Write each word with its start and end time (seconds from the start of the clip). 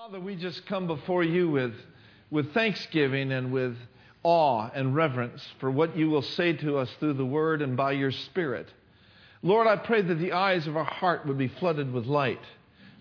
Father, 0.00 0.18
we 0.18 0.34
just 0.34 0.64
come 0.64 0.86
before 0.86 1.22
you 1.22 1.50
with, 1.50 1.74
with 2.30 2.54
thanksgiving 2.54 3.32
and 3.32 3.52
with 3.52 3.76
awe 4.22 4.70
and 4.74 4.96
reverence 4.96 5.46
for 5.58 5.70
what 5.70 5.94
you 5.94 6.08
will 6.08 6.22
say 6.22 6.54
to 6.54 6.78
us 6.78 6.88
through 6.98 7.12
the 7.12 7.24
word 7.26 7.60
and 7.60 7.76
by 7.76 7.92
your 7.92 8.10
spirit. 8.10 8.66
Lord, 9.42 9.66
I 9.66 9.76
pray 9.76 10.00
that 10.00 10.14
the 10.14 10.32
eyes 10.32 10.66
of 10.66 10.74
our 10.74 10.84
heart 10.84 11.26
would 11.26 11.36
be 11.36 11.48
flooded 11.48 11.92
with 11.92 12.06
light, 12.06 12.40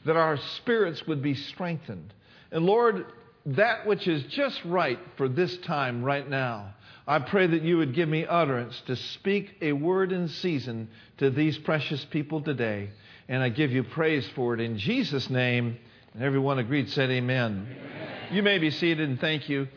that 0.06 0.18
our 0.18 0.36
spirits 0.58 1.08
would 1.08 1.24
be 1.24 1.36
strengthened. 1.36 2.14
And 2.52 2.66
Lord, 2.66 3.06
that 3.46 3.88
which 3.88 4.06
is 4.06 4.22
just 4.24 4.60
right 4.66 5.00
for 5.16 5.30
this 5.30 5.56
time 5.60 6.04
right 6.04 6.30
now, 6.30 6.74
I 7.08 7.20
pray 7.20 7.48
that 7.48 7.64
you 7.64 7.78
would 7.78 7.96
give 7.96 8.10
me 8.10 8.26
utterance 8.26 8.78
to 8.88 8.98
speak 8.98 9.56
a 9.62 9.72
word 9.72 10.12
in 10.12 10.28
season 10.28 10.90
to 11.20 11.30
these 11.30 11.58
precious 11.60 12.04
people 12.04 12.42
today. 12.42 12.90
And 13.30 13.42
I 13.42 13.48
give 13.48 13.72
you 13.72 13.86
praise 13.86 14.28
for 14.36 14.54
it 14.54 14.60
in 14.60 14.78
Jesus' 14.78 15.30
name. 15.30 15.78
And 16.14 16.24
everyone 16.24 16.60
agreed, 16.60 16.90
said 16.90 17.12
amen. 17.12 17.68
amen. 17.70 18.34
You 18.34 18.44
may 18.44 18.58
be 18.58 18.72
seated 18.72 19.08
and 19.08 19.20
thank 19.20 19.48
you. 19.48 19.68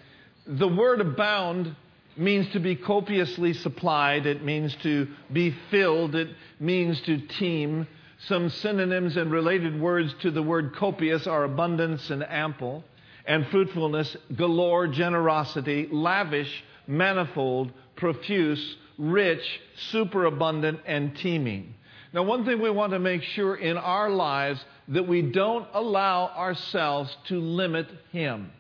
The 0.47 0.69
word 0.69 1.01
abound 1.01 1.77
means 2.17 2.51
to 2.53 2.61
be 2.61 2.75
copiously 2.77 3.53
supplied, 3.53 4.27
it 4.27 4.45
means 4.45 4.75
to 4.83 5.09
be 5.33 5.55
filled, 5.71 6.15
it 6.15 6.29
means 6.59 7.01
to 7.03 7.19
teem. 7.19 7.87
Some 8.29 8.51
synonyms 8.51 9.17
and 9.17 9.31
related 9.33 9.81
words 9.81 10.15
to 10.23 10.31
the 10.31 10.43
word 10.43 10.75
copious 10.77 11.27
are 11.27 11.45
abundance 11.45 12.11
and 12.11 12.25
ample, 12.29 12.85
and 13.27 13.47
fruitfulness, 13.49 14.17
galore, 14.37 14.87
generosity, 14.89 15.89
lavish, 15.91 16.63
manifold, 16.87 17.73
profuse, 17.97 18.77
rich, 18.99 19.43
superabundant, 19.91 20.81
and 20.87 21.17
teeming. 21.17 21.75
Now, 22.13 22.23
one 22.25 22.45
thing 22.45 22.61
we 22.61 22.71
want 22.71 22.93
to 22.93 22.99
make 22.99 23.23
sure 23.23 23.57
in 23.57 23.77
our 23.77 24.11
lives 24.11 24.63
that 24.89 25.07
we 25.07 25.23
don't 25.23 25.67
allow 25.73 26.29
ourselves 26.29 27.17
to 27.29 27.41
limit 27.41 27.89
Him. 28.11 28.51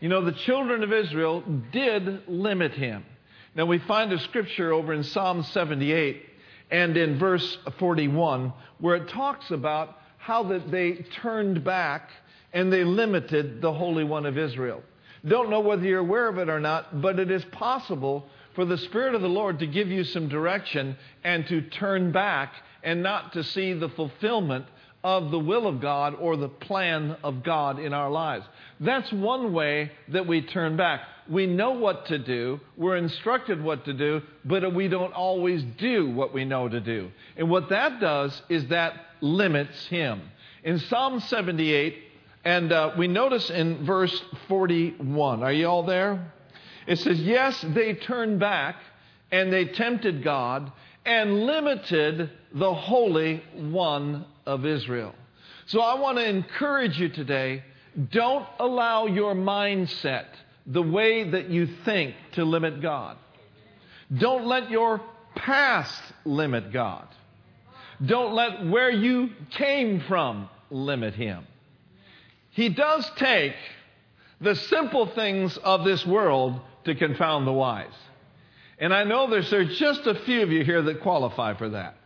You 0.00 0.08
know, 0.08 0.24
the 0.24 0.32
children 0.32 0.82
of 0.82 0.92
Israel 0.92 1.42
did 1.72 2.28
limit 2.28 2.72
Him. 2.72 3.04
Now, 3.54 3.64
we 3.64 3.78
find 3.78 4.12
a 4.12 4.18
scripture 4.18 4.72
over 4.72 4.92
in 4.92 5.02
Psalm 5.02 5.42
78 5.42 6.22
and 6.70 6.96
in 6.96 7.18
verse 7.18 7.56
41 7.78 8.52
where 8.78 8.96
it 8.96 9.08
talks 9.08 9.50
about 9.50 9.98
how 10.18 10.42
that 10.44 10.70
they 10.70 11.04
turned 11.22 11.64
back 11.64 12.10
and 12.52 12.72
they 12.72 12.84
limited 12.84 13.60
the 13.62 13.72
Holy 13.72 14.04
One 14.04 14.26
of 14.26 14.36
Israel. 14.36 14.82
Don't 15.26 15.50
know 15.50 15.60
whether 15.60 15.84
you're 15.84 16.00
aware 16.00 16.28
of 16.28 16.38
it 16.38 16.48
or 16.48 16.60
not, 16.60 17.00
but 17.00 17.18
it 17.18 17.30
is 17.30 17.44
possible 17.46 18.26
for 18.54 18.64
the 18.64 18.78
Spirit 18.78 19.14
of 19.14 19.22
the 19.22 19.28
Lord 19.28 19.58
to 19.58 19.66
give 19.66 19.88
you 19.88 20.04
some 20.04 20.28
direction 20.28 20.96
and 21.24 21.46
to 21.48 21.62
turn 21.62 22.12
back 22.12 22.52
and 22.82 23.02
not 23.02 23.32
to 23.32 23.42
see 23.42 23.72
the 23.72 23.88
fulfillment 23.90 24.66
of 25.06 25.30
the 25.30 25.38
will 25.38 25.68
of 25.68 25.80
God 25.80 26.16
or 26.18 26.36
the 26.36 26.48
plan 26.48 27.16
of 27.22 27.44
God 27.44 27.78
in 27.78 27.94
our 27.94 28.10
lives. 28.10 28.44
That's 28.80 29.12
one 29.12 29.52
way 29.52 29.92
that 30.08 30.26
we 30.26 30.42
turn 30.42 30.76
back. 30.76 31.02
We 31.30 31.46
know 31.46 31.70
what 31.70 32.06
to 32.06 32.18
do, 32.18 32.58
we're 32.76 32.96
instructed 32.96 33.62
what 33.62 33.84
to 33.84 33.92
do, 33.92 34.22
but 34.44 34.74
we 34.74 34.88
don't 34.88 35.12
always 35.12 35.62
do 35.78 36.10
what 36.10 36.34
we 36.34 36.44
know 36.44 36.68
to 36.68 36.80
do. 36.80 37.12
And 37.36 37.48
what 37.48 37.68
that 37.68 38.00
does 38.00 38.42
is 38.48 38.66
that 38.66 38.94
limits 39.20 39.86
Him. 39.86 40.22
In 40.64 40.80
Psalm 40.80 41.20
78, 41.20 42.02
and 42.44 42.72
uh, 42.72 42.90
we 42.98 43.06
notice 43.06 43.48
in 43.48 43.86
verse 43.86 44.24
41, 44.48 45.44
are 45.44 45.52
you 45.52 45.68
all 45.68 45.84
there? 45.84 46.32
It 46.88 46.98
says, 46.98 47.20
Yes, 47.20 47.64
they 47.74 47.94
turned 47.94 48.40
back 48.40 48.74
and 49.30 49.52
they 49.52 49.66
tempted 49.66 50.24
God 50.24 50.72
and 51.04 51.46
limited 51.46 52.28
the 52.56 52.74
Holy 52.74 53.42
One 53.54 54.24
of 54.46 54.64
Israel. 54.64 55.14
So 55.66 55.80
I 55.80 56.00
want 56.00 56.16
to 56.18 56.28
encourage 56.28 56.98
you 56.98 57.10
today 57.10 57.62
don't 58.10 58.46
allow 58.58 59.06
your 59.06 59.34
mindset, 59.34 60.26
the 60.66 60.82
way 60.82 61.30
that 61.30 61.50
you 61.50 61.66
think, 61.84 62.14
to 62.32 62.44
limit 62.44 62.82
God. 62.82 63.16
Don't 64.16 64.46
let 64.46 64.70
your 64.70 65.00
past 65.34 66.00
limit 66.24 66.72
God. 66.72 67.06
Don't 68.04 68.34
let 68.34 68.66
where 68.66 68.90
you 68.90 69.30
came 69.50 70.00
from 70.00 70.48
limit 70.70 71.14
Him. 71.14 71.46
He 72.50 72.68
does 72.68 73.10
take 73.16 73.54
the 74.40 74.54
simple 74.54 75.06
things 75.06 75.56
of 75.58 75.84
this 75.84 76.04
world 76.06 76.60
to 76.84 76.94
confound 76.94 77.46
the 77.46 77.52
wise. 77.52 77.86
And 78.78 78.94
I 78.94 79.04
know 79.04 79.28
there's, 79.28 79.50
there's 79.50 79.78
just 79.78 80.06
a 80.06 80.14
few 80.14 80.42
of 80.42 80.50
you 80.50 80.64
here 80.64 80.82
that 80.82 81.00
qualify 81.00 81.54
for 81.54 81.70
that. 81.70 81.96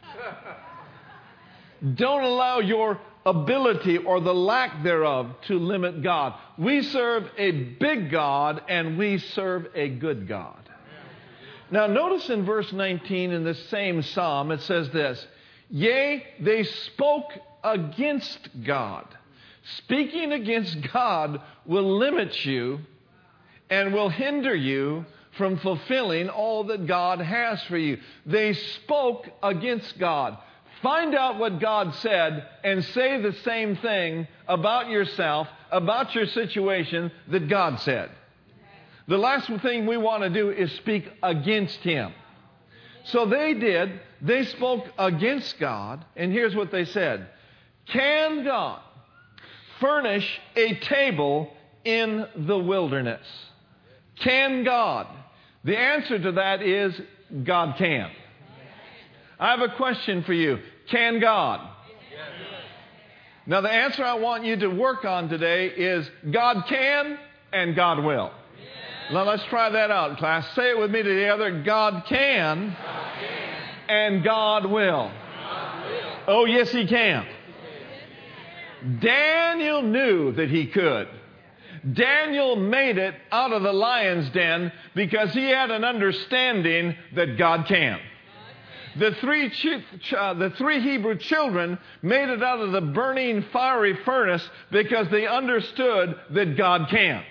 Don't 1.94 2.24
allow 2.24 2.60
your 2.60 3.00
ability 3.24 3.98
or 3.98 4.20
the 4.20 4.34
lack 4.34 4.82
thereof 4.82 5.34
to 5.46 5.58
limit 5.58 6.02
God. 6.02 6.34
We 6.58 6.82
serve 6.82 7.30
a 7.36 7.50
big 7.50 8.10
God 8.10 8.62
and 8.68 8.98
we 8.98 9.18
serve 9.18 9.68
a 9.74 9.88
good 9.88 10.28
God. 10.28 10.56
Now, 11.70 11.86
notice 11.86 12.28
in 12.28 12.44
verse 12.44 12.72
19 12.72 13.30
in 13.30 13.44
the 13.44 13.54
same 13.54 14.02
psalm, 14.02 14.50
it 14.50 14.60
says 14.62 14.90
this 14.90 15.24
Yea, 15.70 16.26
they 16.40 16.64
spoke 16.64 17.30
against 17.62 18.48
God. 18.64 19.06
Speaking 19.76 20.32
against 20.32 20.76
God 20.92 21.40
will 21.64 21.98
limit 21.98 22.44
you 22.44 22.80
and 23.68 23.92
will 23.92 24.08
hinder 24.08 24.54
you 24.54 25.04
from 25.36 25.58
fulfilling 25.58 26.28
all 26.28 26.64
that 26.64 26.86
God 26.86 27.20
has 27.20 27.62
for 27.64 27.78
you. 27.78 27.98
They 28.26 28.52
spoke 28.54 29.28
against 29.42 29.96
God. 29.98 30.38
Find 30.82 31.14
out 31.14 31.38
what 31.38 31.60
God 31.60 31.94
said 31.96 32.46
and 32.64 32.84
say 32.84 33.20
the 33.20 33.34
same 33.44 33.76
thing 33.76 34.26
about 34.48 34.88
yourself, 34.88 35.46
about 35.70 36.14
your 36.14 36.26
situation 36.26 37.12
that 37.28 37.48
God 37.48 37.80
said. 37.80 38.10
The 39.06 39.18
last 39.18 39.50
thing 39.62 39.86
we 39.86 39.96
want 39.96 40.22
to 40.22 40.30
do 40.30 40.50
is 40.50 40.72
speak 40.72 41.10
against 41.22 41.78
Him. 41.78 42.12
So 43.04 43.26
they 43.26 43.54
did. 43.54 44.00
They 44.22 44.44
spoke 44.44 44.84
against 44.98 45.58
God, 45.58 46.04
and 46.16 46.32
here's 46.32 46.54
what 46.54 46.70
they 46.70 46.84
said 46.84 47.28
Can 47.86 48.44
God 48.44 48.80
furnish 49.80 50.40
a 50.56 50.74
table 50.74 51.50
in 51.84 52.26
the 52.36 52.58
wilderness? 52.58 53.26
Can 54.20 54.64
God? 54.64 55.06
The 55.64 55.76
answer 55.76 56.18
to 56.18 56.32
that 56.32 56.62
is 56.62 56.98
God 57.44 57.76
can. 57.76 58.10
I 59.40 59.50
have 59.50 59.60
a 59.62 59.74
question 59.76 60.22
for 60.22 60.34
you. 60.34 60.58
Can 60.90 61.18
God? 61.18 61.66
Now, 63.46 63.62
the 63.62 63.70
answer 63.70 64.04
I 64.04 64.14
want 64.14 64.44
you 64.44 64.54
to 64.56 64.68
work 64.68 65.04
on 65.04 65.28
today 65.28 65.68
is 65.68 66.08
God 66.30 66.66
can 66.68 67.18
and 67.52 67.74
God 67.74 68.04
will. 68.04 68.30
Now, 69.12 69.24
let's 69.24 69.42
try 69.46 69.70
that 69.70 69.90
out, 69.90 70.18
class. 70.18 70.46
Say 70.54 70.70
it 70.70 70.78
with 70.78 70.90
me 70.90 71.02
together 71.02 71.62
God 71.64 72.04
can, 72.06 72.76
God 72.80 73.12
can. 73.18 73.88
and 73.88 74.24
God 74.24 74.66
will. 74.66 75.10
God 75.10 75.84
will. 75.84 76.12
Oh, 76.28 76.44
yes, 76.44 76.70
He 76.70 76.86
can. 76.86 77.26
Daniel 79.00 79.82
knew 79.82 80.32
that 80.32 80.48
he 80.50 80.66
could. 80.66 81.08
Daniel 81.92 82.56
made 82.56 82.98
it 82.98 83.14
out 83.30 83.52
of 83.52 83.62
the 83.62 83.72
lion's 83.72 84.28
den 84.30 84.72
because 84.94 85.32
he 85.32 85.48
had 85.48 85.70
an 85.70 85.84
understanding 85.84 86.94
that 87.14 87.38
God 87.38 87.66
can. 87.66 87.98
The 89.00 89.16
three, 89.20 89.50
uh, 90.16 90.34
the 90.34 90.50
three 90.58 90.80
Hebrew 90.80 91.16
children 91.16 91.78
made 92.02 92.28
it 92.28 92.42
out 92.42 92.60
of 92.60 92.72
the 92.72 92.82
burning 92.82 93.42
fiery 93.50 93.98
furnace 94.04 94.46
because 94.70 95.08
they 95.10 95.26
understood 95.26 96.14
that 96.30 96.56
God 96.58 96.88
can. 96.90 97.24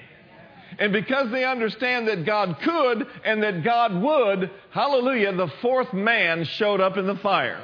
And 0.79 0.91
because 0.91 1.29
they 1.29 1.45
understand 1.45 2.07
that 2.07 2.25
God 2.25 2.57
could 2.63 3.05
and 3.23 3.43
that 3.43 3.63
God 3.63 4.01
would, 4.01 4.49
hallelujah, 4.71 5.33
the 5.33 5.51
fourth 5.61 5.93
man 5.93 6.43
showed 6.43 6.81
up 6.81 6.97
in 6.97 7.05
the 7.05 7.17
fire 7.17 7.61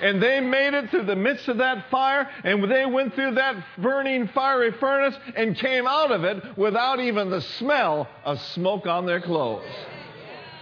and 0.00 0.22
they 0.22 0.40
made 0.40 0.74
it 0.74 0.90
through 0.90 1.04
the 1.04 1.16
midst 1.16 1.48
of 1.48 1.58
that 1.58 1.90
fire, 1.90 2.28
and 2.44 2.70
they 2.70 2.84
went 2.84 3.14
through 3.14 3.34
that 3.34 3.56
burning 3.78 4.28
fiery 4.28 4.72
furnace 4.72 5.14
and 5.34 5.56
came 5.56 5.86
out 5.86 6.10
of 6.10 6.24
it 6.24 6.42
without 6.56 7.00
even 7.00 7.30
the 7.30 7.40
smell 7.40 8.08
of 8.24 8.40
smoke 8.52 8.86
on 8.86 9.06
their 9.06 9.20
clothes. 9.20 9.64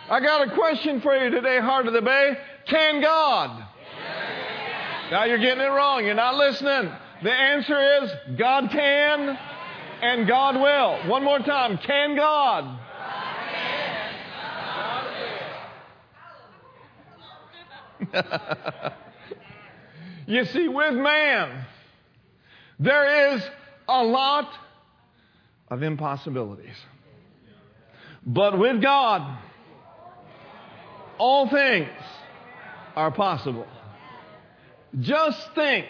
I 0.08 0.20
got 0.20 0.46
a 0.46 0.54
question 0.54 1.00
for 1.00 1.16
you 1.16 1.30
today, 1.30 1.58
Heart 1.60 1.86
of 1.86 1.94
the 1.94 2.02
Bay. 2.02 2.36
Can 2.66 3.00
God? 3.00 3.66
Now 5.10 5.24
you're 5.24 5.38
getting 5.38 5.62
it 5.62 5.68
wrong. 5.68 6.04
You're 6.04 6.14
not 6.14 6.36
listening. 6.36 6.90
The 7.22 7.32
answer 7.32 8.02
is 8.02 8.10
God 8.38 8.70
can 8.70 9.38
and 10.02 10.26
God 10.26 10.56
will. 10.56 11.08
One 11.10 11.24
more 11.24 11.38
time. 11.38 11.78
Can 11.78 12.16
God? 12.16 12.80
You 20.26 20.44
see, 20.46 20.68
with 20.68 20.94
man, 20.94 21.66
there 22.78 23.34
is 23.34 23.42
a 23.88 24.02
lot 24.02 24.50
of 25.68 25.82
impossibilities. 25.82 26.76
But 28.26 28.58
with 28.58 28.80
God, 28.80 29.38
all 31.18 31.48
things 31.48 31.90
are 32.96 33.10
possible. 33.10 33.66
Just 35.00 35.38
think 35.54 35.86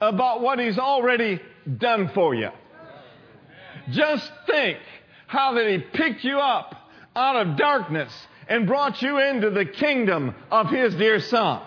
about 0.00 0.42
what 0.42 0.58
He's 0.58 0.78
already 0.78 1.40
done 1.78 2.10
for 2.14 2.34
you. 2.34 2.50
Just 3.90 4.30
think 4.46 4.78
how 5.26 5.54
that 5.54 5.68
He 5.68 5.78
picked 5.78 6.24
you 6.24 6.38
up 6.38 6.74
out 7.14 7.36
of 7.36 7.56
darkness 7.56 8.12
and 8.48 8.66
brought 8.66 9.00
you 9.02 9.18
into 9.18 9.50
the 9.50 9.64
kingdom 9.64 10.34
of 10.50 10.68
His 10.68 10.94
dear 10.94 11.20
Son. 11.20 11.62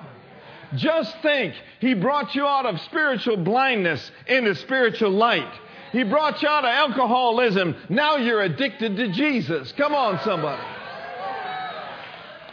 Just 0.76 1.16
think, 1.22 1.56
He 1.80 1.96
brought 1.96 2.36
you 2.36 2.46
out 2.46 2.66
of 2.66 2.80
spiritual 2.82 3.38
blindness 3.38 4.12
into 4.28 4.54
spiritual 4.56 5.12
light. 5.12 5.52
He 5.92 6.04
brought 6.04 6.42
you 6.44 6.48
out 6.48 6.66
of 6.66 6.70
alcoholism. 6.70 7.76
Now 7.90 8.18
you're 8.18 8.44
addicted 8.44 8.96
to 8.98 9.12
Jesus. 9.12 9.72
Come 9.72 9.96
on, 9.96 10.20
somebody. 10.24 10.62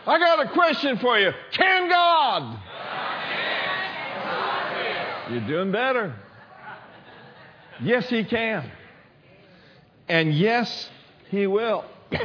I 0.06 0.19
got 0.19 0.47
a 0.47 0.50
question 0.53 0.99
for 0.99 1.19
you. 1.19 1.32
Can 1.53 1.88
God? 1.88 2.61
You're 5.31 5.47
doing 5.47 5.73
better. 5.73 6.14
Yes, 7.82 8.08
He 8.08 8.25
can. 8.25 8.70
And 10.08 10.32
yes, 10.32 10.88
He 11.31 11.47
will. 11.47 11.85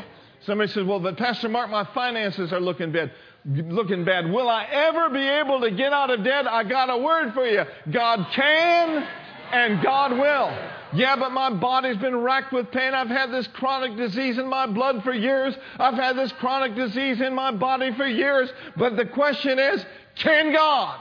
Somebody 0.45 0.71
says, 0.71 0.85
Well, 0.85 0.99
but 0.99 1.17
Pastor 1.17 1.49
Mark, 1.49 1.69
my 1.69 1.87
finances 1.93 2.53
are 2.53 2.59
looking 2.59 2.91
bad. 2.91 3.11
Looking 3.43 4.05
bad. 4.05 4.31
Will 4.31 4.47
I 4.47 4.65
ever 4.65 5.09
be 5.09 5.27
able 5.27 5.61
to 5.61 5.71
get 5.71 5.93
out 5.93 6.11
of 6.11 6.23
debt? 6.23 6.47
I 6.47 6.63
got 6.63 6.91
a 6.91 6.97
word 6.97 7.33
for 7.33 7.45
you. 7.45 7.63
God 7.91 8.27
can 8.33 9.07
and 9.51 9.83
God 9.83 10.11
will. 10.11 10.80
Yeah, 10.93 11.15
but 11.15 11.31
my 11.31 11.49
body's 11.49 11.97
been 11.97 12.17
racked 12.17 12.51
with 12.51 12.69
pain. 12.71 12.93
I've 12.93 13.07
had 13.07 13.31
this 13.31 13.47
chronic 13.47 13.95
disease 13.95 14.37
in 14.37 14.47
my 14.47 14.67
blood 14.67 15.03
for 15.03 15.13
years. 15.13 15.55
I've 15.79 15.93
had 15.93 16.17
this 16.17 16.31
chronic 16.33 16.75
disease 16.75 17.21
in 17.21 17.33
my 17.33 17.51
body 17.51 17.93
for 17.95 18.05
years. 18.05 18.49
But 18.75 18.97
the 18.97 19.05
question 19.05 19.57
is, 19.57 19.85
can 20.15 20.51
God? 20.53 20.99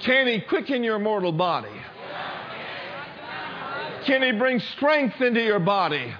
Can 0.00 0.26
He 0.26 0.40
quicken 0.40 0.82
your 0.82 0.98
mortal 0.98 1.32
body? 1.32 1.68
Can 4.06 4.22
He 4.22 4.32
bring 4.32 4.60
strength 4.60 5.20
into 5.20 5.42
your 5.42 5.58
body? 5.58 6.14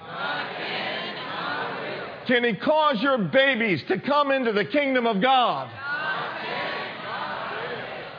Can 2.27 2.43
He 2.43 2.53
cause 2.53 3.01
your 3.01 3.17
babies 3.17 3.81
to 3.87 3.99
come 3.99 4.31
into 4.31 4.51
the 4.51 4.65
kingdom 4.65 5.07
of 5.07 5.21
God? 5.21 5.71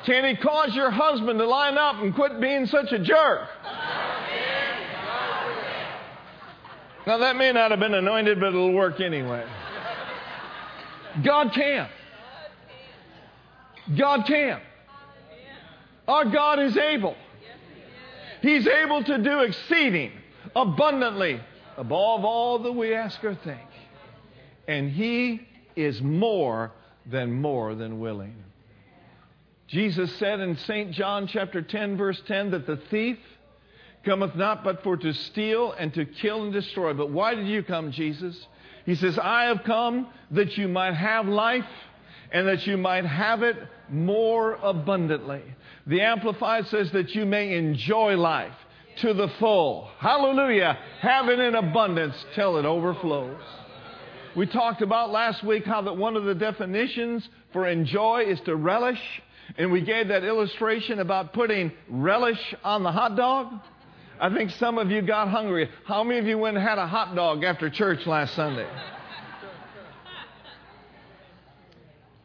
Can 0.08 0.24
He 0.24 0.36
cause 0.36 0.74
your 0.74 0.90
husband 0.90 1.38
to 1.38 1.46
line 1.46 1.76
up 1.76 1.96
and 1.96 2.14
quit 2.14 2.40
being 2.40 2.64
such 2.64 2.92
a 2.92 2.98
jerk? 2.98 3.46
Now, 7.06 7.18
that 7.18 7.36
may 7.36 7.52
not 7.52 7.72
have 7.72 7.78
been 7.78 7.92
anointed, 7.92 8.40
but 8.40 8.48
it'll 8.48 8.72
work 8.72 9.02
anyway. 9.02 9.46
God 11.22 11.52
can. 11.52 11.90
God 13.98 14.24
can. 14.26 14.62
Our 16.06 16.24
God 16.24 16.58
is 16.58 16.74
able. 16.78 17.14
He's 18.40 18.66
able 18.66 19.04
to 19.04 19.18
do 19.18 19.40
exceeding 19.40 20.12
abundantly 20.56 21.38
above 21.76 22.24
all 22.24 22.60
that 22.60 22.72
we 22.72 22.94
ask 22.94 23.22
or 23.22 23.34
think. 23.34 23.60
And 24.66 24.90
He 24.90 25.46
is 25.76 26.00
more 26.00 26.72
than 27.04 27.30
more 27.30 27.74
than 27.74 28.00
willing. 28.00 28.34
Jesus 29.68 30.10
said 30.18 30.40
in 30.40 30.56
St. 30.56 30.92
John 30.92 31.26
chapter 31.26 31.60
10 31.60 31.98
verse 31.98 32.20
10 32.26 32.52
that 32.52 32.66
the 32.66 32.78
thief 32.90 33.18
cometh 34.04 34.34
not 34.34 34.64
but 34.64 34.82
for 34.82 34.96
to 34.96 35.12
steal 35.12 35.72
and 35.72 35.92
to 35.92 36.06
kill 36.06 36.42
and 36.44 36.52
destroy. 36.52 36.94
But 36.94 37.10
why 37.10 37.34
did 37.34 37.46
you 37.46 37.62
come, 37.62 37.92
Jesus? 37.92 38.46
He 38.86 38.94
says, 38.94 39.18
I 39.18 39.44
have 39.44 39.64
come 39.64 40.08
that 40.30 40.56
you 40.56 40.68
might 40.68 40.94
have 40.94 41.26
life 41.26 41.66
and 42.32 42.48
that 42.48 42.66
you 42.66 42.78
might 42.78 43.04
have 43.04 43.42
it 43.42 43.56
more 43.90 44.54
abundantly. 44.62 45.42
The 45.86 46.00
Amplified 46.00 46.66
says 46.68 46.90
that 46.92 47.14
you 47.14 47.26
may 47.26 47.54
enjoy 47.54 48.16
life 48.16 48.54
to 49.02 49.12
the 49.12 49.28
full. 49.38 49.90
Hallelujah. 49.98 50.78
Have 51.00 51.28
it 51.28 51.38
in 51.38 51.54
abundance 51.54 52.14
till 52.34 52.56
it 52.56 52.64
overflows. 52.64 53.40
We 54.34 54.46
talked 54.46 54.80
about 54.80 55.10
last 55.10 55.44
week 55.44 55.66
how 55.66 55.82
that 55.82 55.96
one 55.96 56.16
of 56.16 56.24
the 56.24 56.34
definitions 56.34 57.28
for 57.52 57.66
enjoy 57.66 58.24
is 58.24 58.40
to 58.42 58.56
relish 58.56 59.00
and 59.58 59.72
we 59.72 59.80
gave 59.80 60.08
that 60.08 60.22
illustration 60.22 61.00
about 61.00 61.32
putting 61.32 61.72
relish 61.88 62.54
on 62.62 62.84
the 62.84 62.92
hot 62.92 63.16
dog. 63.16 63.52
I 64.20 64.32
think 64.32 64.52
some 64.52 64.78
of 64.78 64.90
you 64.90 65.02
got 65.02 65.28
hungry. 65.28 65.68
How 65.84 66.04
many 66.04 66.20
of 66.20 66.26
you 66.26 66.38
went 66.38 66.56
and 66.56 66.66
had 66.66 66.78
a 66.78 66.86
hot 66.86 67.14
dog 67.14 67.42
after 67.44 67.68
church 67.68 68.06
last 68.06 68.34
Sunday? 68.34 68.68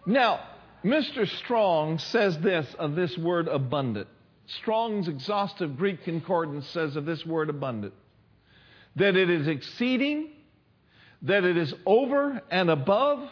Now, 0.06 0.42
Mr. 0.84 1.28
Strong 1.40 2.00
says 2.00 2.38
this 2.40 2.72
of 2.78 2.96
this 2.96 3.18
word 3.18 3.48
abundant. 3.48 4.08
Strong's 4.46 5.08
exhaustive 5.08 5.78
Greek 5.78 6.04
concordance 6.04 6.68
says 6.68 6.96
of 6.96 7.06
this 7.06 7.26
word 7.26 7.50
abundant 7.50 7.94
that 8.96 9.16
it 9.16 9.30
is 9.30 9.48
exceeding, 9.48 10.30
that 11.24 11.44
it 11.44 11.58
is 11.58 11.74
over 11.86 12.42
and 12.52 12.70
above, 12.70 13.28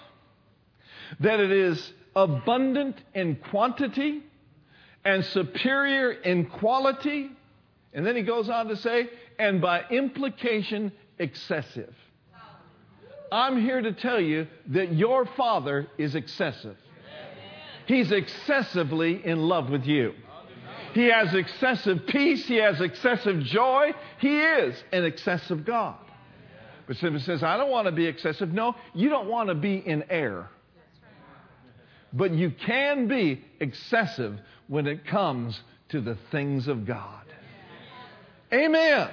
that 1.20 1.40
it 1.40 1.52
is 1.52 1.94
abundant 2.16 2.98
in 3.14 3.36
quantity 3.36 4.24
and 5.06 5.26
superior 5.26 6.12
in 6.12 6.46
quality. 6.46 7.32
And 7.94 8.06
then 8.06 8.16
he 8.16 8.24
goes 8.24 8.50
on 8.50 8.68
to 8.68 8.76
say, 8.76 9.10
and 9.40 9.62
by 9.62 9.84
implication, 9.90 10.92
excessive. 11.20 11.94
I'm 13.32 13.62
here 13.62 13.82
to 13.82 13.94
tell 13.94 14.20
you 14.20 14.48
that 14.68 14.94
your 14.94 15.26
father 15.26 15.88
is 15.98 16.16
excessive. 16.16 16.76
He's 17.86 18.12
excessively 18.12 19.26
in 19.26 19.40
love 19.40 19.70
with 19.70 19.86
you. 19.86 20.14
He 20.94 21.06
has 21.06 21.34
excessive 21.34 22.06
peace. 22.08 22.46
He 22.46 22.58
has 22.58 22.82
excessive 22.82 23.40
joy. 23.44 23.94
He 24.20 24.40
is 24.40 24.84
an 24.92 25.06
excessive 25.06 25.66
God. 25.66 25.96
But 26.88 26.98
somebody 26.98 27.24
says, 27.24 27.42
I 27.42 27.56
don't 27.56 27.70
want 27.70 27.86
to 27.86 27.92
be 27.94 28.06
excessive. 28.06 28.54
No, 28.54 28.76
you 28.94 29.10
don't 29.10 29.30
want 29.30 29.48
to 29.48 29.56
be 29.56 29.76
in 29.76 30.04
error. 30.10 30.50
But 32.14 32.32
you 32.32 32.52
can 32.52 33.08
be 33.08 33.44
excessive 33.60 34.40
when 34.68 34.88
it 34.88 35.06
comes 35.06 35.60
to 35.90 36.02
the 36.02 36.18
things 36.32 36.68
of 36.68 36.86
God. 36.86 37.26
Amen. 38.54 39.10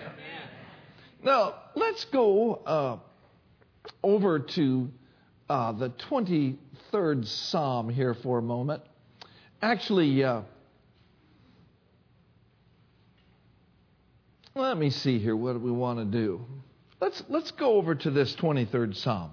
Now, 1.22 1.54
let's 1.74 2.04
go 2.06 2.54
uh, 2.54 2.96
over 4.02 4.40
to 4.40 4.88
uh, 5.48 5.72
the 5.72 5.90
23rd 6.10 7.26
Psalm 7.26 7.88
here 7.88 8.14
for 8.14 8.38
a 8.38 8.42
moment. 8.42 8.82
Actually, 9.62 10.22
uh, 10.22 10.42
let 14.54 14.76
me 14.76 14.90
see 14.90 15.18
here 15.18 15.36
what 15.36 15.54
do 15.54 15.58
we 15.58 15.70
want 15.70 15.98
to 15.98 16.04
do. 16.04 16.44
Let's, 17.00 17.22
let's 17.28 17.50
go 17.52 17.74
over 17.74 17.94
to 17.94 18.10
this 18.10 18.34
23rd 18.36 18.96
Psalm. 18.96 19.30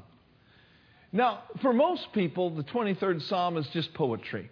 Now, 1.16 1.44
for 1.62 1.72
most 1.72 2.12
people, 2.12 2.50
the 2.50 2.64
23rd 2.64 3.22
Psalm 3.30 3.56
is 3.56 3.66
just 3.68 3.94
poetry. 3.94 4.52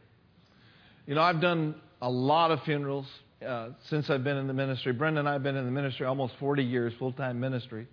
You 1.05 1.13
know, 1.13 1.21
I've 1.21 1.41
done 1.41 1.75
a 2.01 2.09
lot 2.09 2.51
of 2.51 2.63
funerals 2.63 3.05
uh, 3.45 3.71
since 3.89 4.09
I've 4.09 4.23
been 4.23 4.37
in 4.37 4.47
the 4.47 4.53
ministry. 4.53 4.93
Brenda 4.93 5.19
and 5.19 5.27
I 5.27 5.33
have 5.33 5.43
been 5.43 5.57
in 5.57 5.65
the 5.65 5.71
ministry 5.71 6.05
almost 6.05 6.35
40 6.39 6.63
years, 6.63 6.93
full 6.97 7.11
time 7.11 7.41
ministry. 7.41 7.85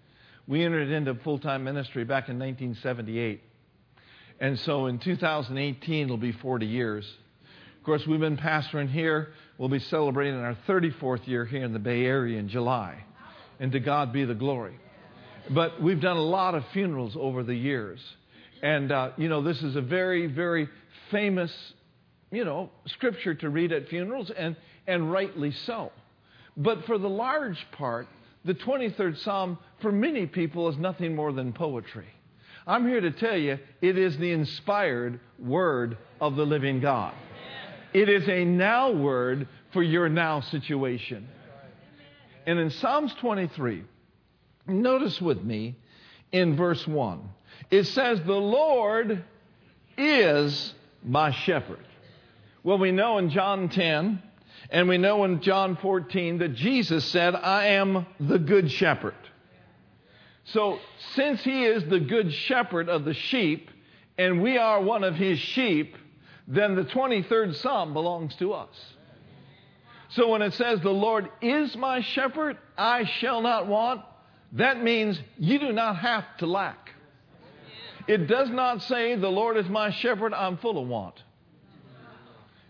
We 0.47 0.62
entered 0.62 0.89
into 0.89 1.17
full 1.17 1.41
time 1.41 1.65
ministry 1.65 2.05
back 2.05 2.29
in 2.29 2.39
1978. 2.39 3.43
And 4.39 4.57
so 4.61 4.87
in 4.87 5.00
2018, 5.00 6.05
it'll 6.05 6.17
be 6.17 6.31
40 6.31 6.65
years. 6.65 7.12
Of 7.77 7.85
course, 7.85 8.07
we've 8.07 8.21
been 8.21 8.37
pastoring 8.37 8.89
here. 8.89 9.33
We'll 9.59 9.69
be 9.69 9.81
celebrating 9.81 10.39
our 10.39 10.57
34th 10.69 11.27
year 11.27 11.45
here 11.45 11.65
in 11.65 11.73
the 11.73 11.81
Bay 11.81 12.05
Area 12.05 12.39
in 12.39 12.49
July. 12.49 13.03
And 13.59 13.73
to 13.73 13.81
God 13.81 14.12
be 14.12 14.25
the 14.25 14.35
glory. 14.37 14.79
But 15.50 15.83
we've 15.83 16.00
done 16.00 16.19
a 16.19 16.23
lot 16.23 16.55
of 16.55 16.62
funerals 16.73 17.17
over 17.19 17.43
the 17.43 17.57
years. 17.57 17.99
And, 18.62 18.93
uh, 18.93 19.11
you 19.17 19.29
know, 19.29 19.43
this 19.43 19.62
is 19.62 19.76
a 19.76 19.81
very, 19.81 20.26
very 20.26 20.69
famous, 21.11 21.52
you 22.31 22.45
know, 22.45 22.71
scripture 22.87 23.35
to 23.35 23.49
read 23.49 23.73
at 23.73 23.88
funerals, 23.88 24.31
and, 24.31 24.57
and 24.87 25.11
rightly 25.11 25.50
so. 25.50 25.93
But 26.57 26.85
for 26.85 26.99
the 26.99 27.09
large 27.09 27.67
part, 27.73 28.07
the 28.45 28.55
23rd 28.55 29.19
Psalm, 29.19 29.59
for 29.81 29.93
many 29.93 30.26
people, 30.26 30.69
is 30.69 30.76
nothing 30.76 31.14
more 31.14 31.33
than 31.33 31.52
poetry. 31.52 32.09
I'm 32.67 32.87
here 32.87 33.00
to 33.00 33.11
tell 33.11 33.37
you, 33.37 33.59
it 33.81 33.99
is 33.99 34.17
the 34.19 34.31
inspired 34.33 35.21
word 35.38 35.97
of 36.21 36.37
the 36.37 36.45
living 36.45 36.81
God. 36.81 37.14
It 37.93 38.09
is 38.09 38.29
a 38.29 38.45
now 38.45 38.93
word 38.93 39.49
for 39.73 39.83
your 39.83 40.09
now 40.09 40.40
situation. 40.40 41.26
And 42.47 42.59
in 42.59 42.71
Psalms 42.71 43.14
23, 43.21 43.85
notice 44.67 45.21
with 45.21 45.43
me 45.43 45.76
in 46.33 46.57
verse 46.57 46.87
1 46.87 47.29
it 47.71 47.85
says, 47.85 48.21
The 48.21 48.33
Lord 48.33 49.25
is 49.97 50.75
my 51.05 51.31
shepherd. 51.31 51.87
Well, 52.62 52.79
we 52.79 52.93
know 52.93 53.19
in 53.19 53.31
John 53.31 53.69
10 53.69 54.23
and 54.71 54.88
we 54.88 54.99
know 54.99 55.25
in 55.25 55.40
John 55.40 55.76
14 55.76 56.38
that 56.38 56.55
Jesus 56.55 57.05
said, 57.07 57.35
I 57.35 57.67
am 57.69 58.07
the 58.19 58.38
good 58.38 58.71
shepherd. 58.71 59.14
So, 60.45 60.79
since 61.14 61.43
he 61.43 61.64
is 61.64 61.85
the 61.85 62.00
good 62.00 62.33
shepherd 62.33 62.88
of 62.88 63.05
the 63.05 63.14
sheep, 63.14 63.71
and 64.19 64.43
we 64.43 64.59
are 64.59 64.83
one 64.83 65.05
of 65.05 65.14
his 65.14 65.38
sheep, 65.38 65.97
then 66.47 66.75
the 66.75 66.85
23rd 66.85 67.55
Psalm 67.57 67.93
belongs 67.93 68.35
to 68.37 68.52
us. 68.52 68.95
So 70.11 70.29
when 70.29 70.43
it 70.43 70.55
says, 70.55 70.81
The 70.81 70.90
Lord 70.90 71.31
is 71.40 71.76
my 71.76 72.00
shepherd, 72.00 72.59
I 72.76 73.05
shall 73.05 73.40
not 73.40 73.67
want, 73.67 74.02
that 74.52 74.83
means 74.83 75.21
you 75.38 75.59
do 75.59 75.73
not 75.73 75.99
have 75.99 76.25
to 76.38 76.47
lack. 76.47 76.80
It 78.07 78.26
does 78.26 78.50
not 78.50 78.83
say, 78.83 79.14
The 79.16 79.28
Lord 79.28 79.57
is 79.57 79.69
my 79.69 79.90
shepherd, 79.90 80.35
I'm 80.35 80.57
full 80.59 80.80
of 80.80 80.88
want. 80.88 81.23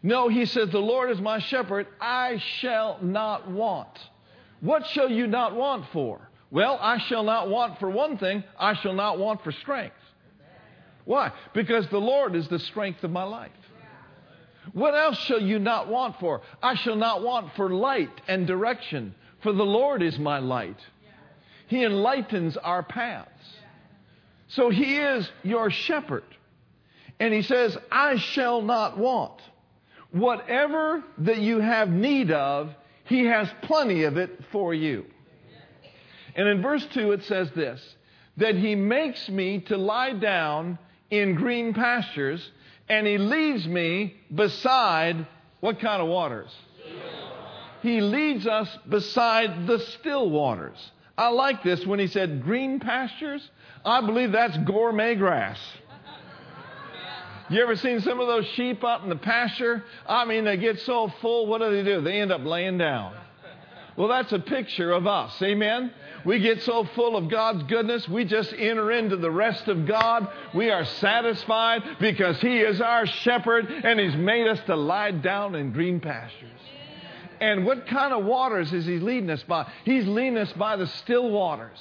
No, 0.03 0.29
he 0.29 0.47
says, 0.47 0.71
The 0.71 0.79
Lord 0.79 1.11
is 1.11 1.21
my 1.21 1.39
shepherd, 1.39 1.87
I 2.01 2.39
shall 2.61 2.99
not 3.03 3.51
want. 3.51 3.99
What 4.61 4.87
shall 4.87 5.11
you 5.11 5.27
not 5.27 5.55
want 5.55 5.87
for? 5.93 6.29
Well, 6.51 6.79
I 6.81 6.99
shall 6.99 7.23
not 7.23 7.49
want 7.49 7.79
for 7.79 7.89
one 7.89 8.19
thing, 8.19 8.45
I 8.59 8.75
shall 8.75 8.95
not 8.95 9.19
want 9.19 9.43
for 9.45 9.53
strength. 9.53 9.95
Why? 11.05 11.33
Because 11.55 11.89
the 11.89 11.99
Lord 11.99 12.35
is 12.35 12.49
the 12.49 12.59
strength 12.59 13.03
of 13.05 13.11
my 13.11 13.23
life. 13.23 13.51
What 14.73 14.95
else 14.95 15.19
shall 15.19 15.41
you 15.41 15.59
not 15.59 15.89
want 15.89 16.21
for? 16.21 16.43
I 16.63 16.75
shall 16.75 16.97
not 16.97 17.23
want 17.23 17.55
for 17.57 17.71
light 17.71 18.11
and 18.29 18.47
direction, 18.47 19.15
for 19.43 19.53
the 19.53 19.65
Lord 19.65 20.03
is 20.03 20.19
my 20.19 20.39
light. 20.39 20.79
He 21.67 21.85
enlightens 21.85 22.57
our 22.57 22.83
paths. 22.83 23.29
So 24.51 24.71
He 24.71 24.97
is 24.97 25.31
your 25.43 25.71
shepherd. 25.71 26.25
And 27.19 27.35
He 27.35 27.43
says, 27.43 27.77
I 27.91 28.17
shall 28.17 28.63
not 28.63 28.99
want. 28.99 29.41
Whatever 30.13 31.05
that 31.19 31.39
you 31.39 31.61
have 31.61 31.89
need 31.89 32.31
of, 32.31 32.71
He 33.05 33.25
has 33.27 33.49
plenty 33.63 34.05
of 34.05 34.17
it 34.17 34.45
for 34.53 34.73
you. 34.73 35.05
And 36.35 36.49
in 36.49 36.63
verse 36.63 36.87
2, 36.93 37.13
it 37.13 37.25
says 37.25 37.51
this 37.53 37.81
that 38.37 38.55
He 38.55 38.75
makes 38.75 39.29
me 39.29 39.61
to 39.61 39.77
lie 39.77 40.13
down 40.13 40.79
in 41.11 41.35
green 41.35 41.75
pastures, 41.75 42.51
and 42.89 43.07
He 43.07 43.19
leads 43.19 43.67
me 43.67 44.15
beside 44.35 45.27
what 45.61 45.79
kind 45.79 46.01
of 46.01 46.09
waters? 46.09 46.51
He 47.83 48.01
leads 48.01 48.47
us 48.47 48.69
beside 48.89 49.67
the 49.67 49.79
still 49.79 50.29
waters. 50.29 50.79
I 51.17 51.29
like 51.29 51.63
this 51.63 51.87
when 51.87 51.99
he 51.99 52.07
said 52.07 52.43
green 52.43 52.81
pastures. 52.81 53.49
I 53.85 54.01
believe 54.01 54.33
that's 54.33 54.57
gourmet 54.59 55.15
grass. 55.15 55.59
You 57.49 57.61
ever 57.63 57.75
seen 57.75 58.01
some 58.01 58.21
of 58.21 58.29
those 58.29 58.47
sheep 58.55 58.85
up 58.85 59.03
in 59.03 59.09
the 59.09 59.17
pasture? 59.17 59.83
I 60.07 60.25
mean, 60.25 60.45
they 60.45 60.57
get 60.57 60.79
so 60.81 61.13
full, 61.21 61.47
what 61.49 61.61
do 61.61 61.71
they 61.75 61.83
do? 61.83 62.01
They 62.01 62.21
end 62.21 62.31
up 62.31 62.45
laying 62.45 62.79
down. 62.79 63.15
Well, 63.97 64.07
that's 64.07 64.33
a 64.33 64.39
picture 64.39 64.93
of 64.93 65.07
us. 65.07 65.43
Amen? 65.43 65.93
We 66.25 66.39
get 66.39 66.63
so 66.63 66.85
full 66.95 67.17
of 67.17 67.29
God's 67.29 67.65
goodness, 67.65 68.09
we 68.09 68.25
just 68.25 68.53
enter 68.53 68.93
into 68.93 69.17
the 69.17 69.31
rest 69.31 69.67
of 69.69 69.87
God. 69.87 70.29
We 70.55 70.71
are 70.71 70.85
satisfied 70.85 71.83
because 71.99 72.41
He 72.41 72.61
is 72.61 72.81
our 72.81 73.07
shepherd 73.07 73.69
and 73.69 73.99
He's 73.99 74.15
made 74.15 74.47
us 74.47 74.61
to 74.67 74.77
lie 74.77 75.11
down 75.11 75.55
in 75.55 75.73
green 75.73 75.99
pastures. 75.99 76.49
And 77.41 77.65
what 77.65 77.87
kind 77.87 78.13
of 78.13 78.25
waters 78.25 78.73
is 78.73 78.87
He 78.87 78.99
leading 78.99 79.31
us 79.31 79.43
by? 79.43 79.67
He's 79.85 80.07
leading 80.07 80.39
us 80.39 80.53
by 80.53 80.77
the 80.77 80.87
still 80.87 81.31
waters. 81.31 81.79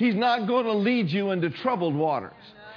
He's 0.00 0.14
not 0.14 0.46
going 0.46 0.64
to 0.64 0.72
lead 0.72 1.10
you 1.10 1.30
into 1.30 1.50
troubled 1.50 1.94
waters. 1.94 2.32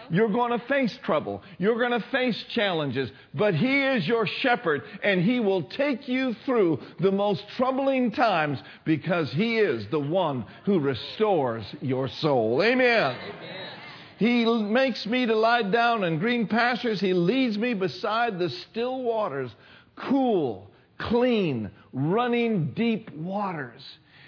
You're 0.10 0.28
going 0.28 0.52
to 0.60 0.68
face 0.68 1.00
trouble. 1.04 1.42
You're 1.58 1.78
going 1.78 1.98
to 1.98 2.06
face 2.10 2.44
challenges. 2.50 3.10
But 3.34 3.56
He 3.56 3.82
is 3.82 4.06
your 4.06 4.28
shepherd, 4.28 4.84
and 5.02 5.24
He 5.24 5.40
will 5.40 5.64
take 5.64 6.10
you 6.10 6.34
through 6.46 6.82
the 7.00 7.14
most 7.14 7.46
troubling 7.56 8.12
times 8.12 8.62
because 8.84 9.32
He 9.32 9.58
is 9.58 9.88
the 9.88 10.02
one 10.02 10.44
who 10.66 10.82
restores 10.82 11.64
your 11.80 12.10
soul. 12.10 12.62
Amen. 12.62 13.16
Amen. 13.16 13.70
He 14.18 14.44
makes 14.44 15.06
me 15.06 15.26
to 15.26 15.34
lie 15.34 15.64
down 15.64 16.04
in 16.04 16.20
green 16.20 16.46
pastures. 16.46 17.00
He 17.00 17.14
leads 17.14 17.58
me 17.58 17.74
beside 17.74 18.38
the 18.38 18.50
still 18.50 19.02
waters, 19.02 19.50
cool, 19.96 20.70
clean, 20.98 21.72
running 21.94 22.74
deep 22.74 23.16
waters. 23.16 23.82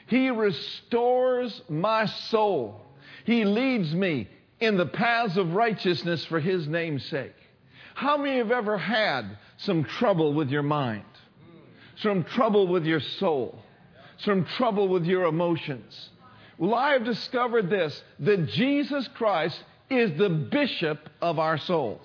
He 0.08 0.30
restores 0.30 1.62
my 1.68 2.06
soul. 2.06 2.85
He 3.26 3.44
leads 3.44 3.94
me 3.94 4.28
in 4.60 4.78
the 4.78 4.86
paths 4.86 5.36
of 5.38 5.54
righteousness 5.54 6.24
for 6.26 6.40
His 6.40 6.68
name's 6.68 7.04
sake. 7.06 7.36
How 7.96 8.18
many 8.18 8.38
have 8.38 8.52
ever 8.52 8.78
had 8.78 9.38
some 9.58 9.84
trouble 9.84 10.34
with 10.34 10.50
your 10.50 10.64
mind? 10.64 11.04
Some 11.98 12.24
trouble 12.24 12.68
with 12.68 12.86
your 12.86 13.00
soul? 13.00 13.60
Some 14.18 14.46
trouble 14.46 14.88
with 14.88 15.06
your 15.06 15.26
emotions? 15.26 16.10
Well, 16.58 16.74
I 16.74 16.94
have 16.94 17.04
discovered 17.04 17.70
this 17.70 18.02
that 18.20 18.48
Jesus 18.48 19.08
Christ 19.16 19.62
is 19.90 20.18
the 20.18 20.30
bishop 20.30 21.10
of 21.22 21.40
our 21.40 21.58
soul. 21.58 22.02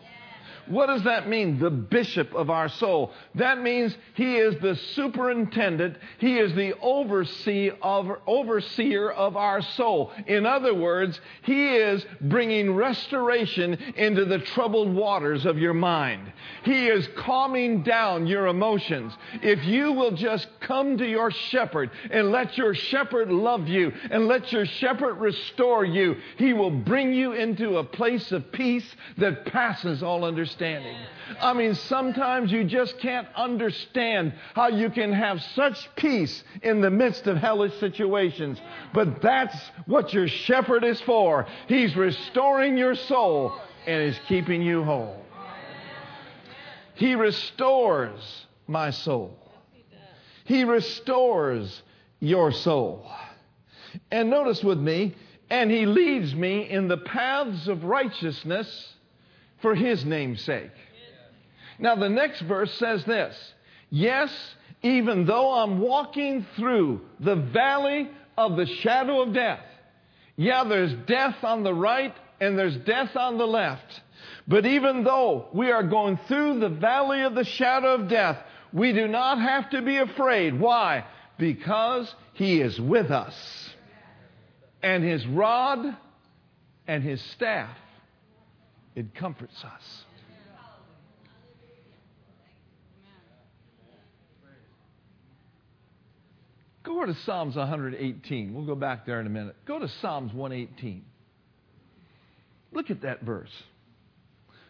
What 0.70 0.86
does 0.86 1.02
that 1.02 1.28
mean? 1.28 1.58
The 1.58 1.68
bishop 1.68 2.32
of 2.32 2.48
our 2.48 2.68
soul. 2.68 3.12
That 3.34 3.60
means 3.60 3.96
he 4.14 4.36
is 4.36 4.54
the 4.60 4.76
superintendent. 4.94 5.96
He 6.18 6.38
is 6.38 6.54
the 6.54 6.78
overseer 6.80 7.76
of, 7.82 8.08
overseer 8.24 9.10
of 9.10 9.36
our 9.36 9.62
soul. 9.62 10.12
In 10.28 10.46
other 10.46 10.72
words, 10.72 11.20
he 11.42 11.74
is 11.74 12.06
bringing 12.20 12.72
restoration 12.72 13.74
into 13.96 14.24
the 14.24 14.38
troubled 14.38 14.94
waters 14.94 15.44
of 15.44 15.58
your 15.58 15.74
mind. 15.74 16.32
He 16.62 16.86
is 16.86 17.08
calming 17.16 17.82
down 17.82 18.28
your 18.28 18.46
emotions. 18.46 19.12
If 19.42 19.64
you 19.64 19.90
will 19.90 20.12
just 20.12 20.46
come 20.60 20.98
to 20.98 21.06
your 21.06 21.32
shepherd 21.32 21.90
and 22.12 22.30
let 22.30 22.56
your 22.56 22.74
shepherd 22.74 23.32
love 23.32 23.66
you 23.66 23.92
and 24.08 24.28
let 24.28 24.52
your 24.52 24.66
shepherd 24.66 25.14
restore 25.14 25.84
you, 25.84 26.14
he 26.36 26.52
will 26.52 26.70
bring 26.70 27.12
you 27.12 27.32
into 27.32 27.78
a 27.78 27.84
place 27.84 28.30
of 28.30 28.52
peace 28.52 28.88
that 29.18 29.46
passes 29.46 30.04
all 30.04 30.24
understanding 30.24 30.59
understanding. 30.60 30.96
I 31.40 31.52
mean, 31.52 31.74
sometimes 31.74 32.52
you 32.52 32.64
just 32.64 32.98
can't 32.98 33.26
understand 33.34 34.34
how 34.54 34.68
you 34.68 34.90
can 34.90 35.12
have 35.12 35.40
such 35.54 35.88
peace 35.96 36.42
in 36.62 36.80
the 36.80 36.90
midst 36.90 37.26
of 37.26 37.36
hellish 37.36 37.78
situations. 37.78 38.60
But 38.92 39.22
that's 39.22 39.56
what 39.86 40.12
your 40.12 40.28
shepherd 40.28 40.84
is 40.84 41.00
for. 41.02 41.46
He's 41.68 41.96
restoring 41.96 42.76
your 42.76 42.94
soul 42.94 43.54
and 43.86 44.02
is 44.02 44.18
keeping 44.28 44.62
you 44.62 44.84
whole. 44.84 45.24
He 46.94 47.14
restores 47.14 48.46
my 48.66 48.90
soul. 48.90 49.36
He 50.44 50.64
restores 50.64 51.82
your 52.18 52.52
soul. 52.52 53.10
And 54.10 54.28
notice 54.28 54.62
with 54.62 54.78
me, 54.78 55.14
and 55.48 55.70
he 55.70 55.86
leads 55.86 56.34
me 56.34 56.68
in 56.68 56.88
the 56.88 56.98
paths 56.98 57.66
of 57.66 57.84
righteousness 57.84 58.94
for 59.62 59.74
his 59.74 60.04
name's 60.04 60.42
sake. 60.42 60.70
Now, 61.78 61.96
the 61.96 62.08
next 62.08 62.42
verse 62.42 62.72
says 62.74 63.04
this 63.04 63.36
Yes, 63.90 64.30
even 64.82 65.26
though 65.26 65.52
I'm 65.52 65.78
walking 65.78 66.46
through 66.56 67.00
the 67.18 67.36
valley 67.36 68.10
of 68.36 68.56
the 68.56 68.66
shadow 68.66 69.22
of 69.22 69.32
death, 69.32 69.64
yeah, 70.36 70.64
there's 70.64 70.94
death 71.06 71.42
on 71.42 71.62
the 71.62 71.74
right 71.74 72.14
and 72.40 72.58
there's 72.58 72.76
death 72.78 73.14
on 73.16 73.38
the 73.38 73.46
left. 73.46 74.00
But 74.48 74.66
even 74.66 75.04
though 75.04 75.48
we 75.52 75.70
are 75.70 75.82
going 75.82 76.18
through 76.28 76.60
the 76.60 76.68
valley 76.68 77.22
of 77.22 77.34
the 77.34 77.44
shadow 77.44 77.94
of 77.94 78.08
death, 78.08 78.38
we 78.72 78.92
do 78.92 79.06
not 79.08 79.38
have 79.38 79.70
to 79.70 79.82
be 79.82 79.98
afraid. 79.98 80.58
Why? 80.58 81.04
Because 81.38 82.12
He 82.34 82.60
is 82.60 82.80
with 82.80 83.10
us. 83.10 83.34
And 84.82 85.04
His 85.04 85.26
rod 85.26 85.96
and 86.86 87.02
His 87.02 87.20
staff 87.32 87.76
it 88.94 89.14
comforts 89.14 89.64
us. 89.64 90.04
Go 96.82 97.04
to 97.04 97.14
Psalms 97.14 97.56
118. 97.56 98.54
We'll 98.54 98.64
go 98.64 98.74
back 98.74 99.06
there 99.06 99.20
in 99.20 99.26
a 99.26 99.30
minute. 99.30 99.56
Go 99.64 99.78
to 99.78 99.88
Psalms 99.88 100.32
118. 100.32 101.04
Look 102.72 102.90
at 102.90 103.02
that 103.02 103.22
verse. 103.22 103.50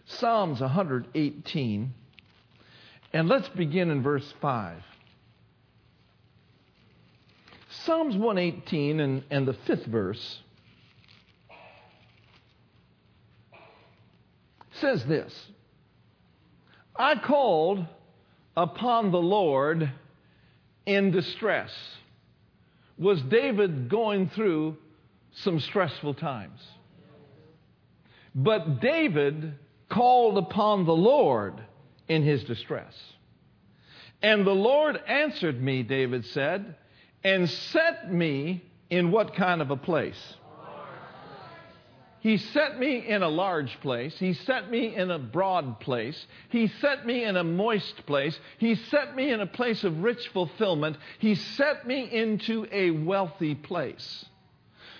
Psalms 0.06 0.60
118. 0.60 1.94
And 3.12 3.28
let's 3.28 3.48
begin 3.48 3.90
in 3.90 4.02
verse 4.02 4.34
5. 4.40 4.82
Psalms 7.70 8.16
118 8.16 9.00
and, 9.00 9.24
and 9.30 9.46
the 9.46 9.54
fifth 9.66 9.86
verse. 9.86 10.40
Says 14.80 15.04
this 15.04 15.32
I 16.96 17.16
called 17.16 17.84
upon 18.56 19.10
the 19.10 19.20
Lord 19.20 19.90
in 20.86 21.10
distress. 21.10 21.70
Was 22.98 23.22
David 23.22 23.88
going 23.88 24.28
through 24.30 24.76
some 25.32 25.60
stressful 25.60 26.14
times? 26.14 26.60
But 28.34 28.80
David 28.80 29.54
called 29.88 30.38
upon 30.38 30.84
the 30.84 30.94
Lord 30.94 31.60
in 32.08 32.22
his 32.22 32.44
distress. 32.44 32.94
And 34.22 34.46
the 34.46 34.54
Lord 34.54 35.00
answered 35.06 35.62
me, 35.62 35.82
David 35.82 36.26
said, 36.26 36.76
and 37.24 37.48
set 37.48 38.12
me 38.12 38.62
in 38.90 39.10
what 39.10 39.34
kind 39.34 39.62
of 39.62 39.70
a 39.70 39.76
place? 39.76 40.34
He 42.20 42.36
set 42.36 42.78
me 42.78 43.06
in 43.06 43.22
a 43.22 43.28
large 43.28 43.80
place. 43.80 44.18
He 44.18 44.34
set 44.34 44.70
me 44.70 44.94
in 44.94 45.10
a 45.10 45.18
broad 45.18 45.80
place. 45.80 46.26
He 46.50 46.66
set 46.66 47.06
me 47.06 47.24
in 47.24 47.36
a 47.36 47.44
moist 47.44 48.04
place. 48.06 48.38
He 48.58 48.74
set 48.74 49.16
me 49.16 49.30
in 49.30 49.40
a 49.40 49.46
place 49.46 49.84
of 49.84 50.02
rich 50.02 50.28
fulfillment. 50.28 50.98
He 51.18 51.34
set 51.34 51.86
me 51.86 52.10
into 52.12 52.66
a 52.70 52.90
wealthy 52.90 53.54
place. 53.54 54.26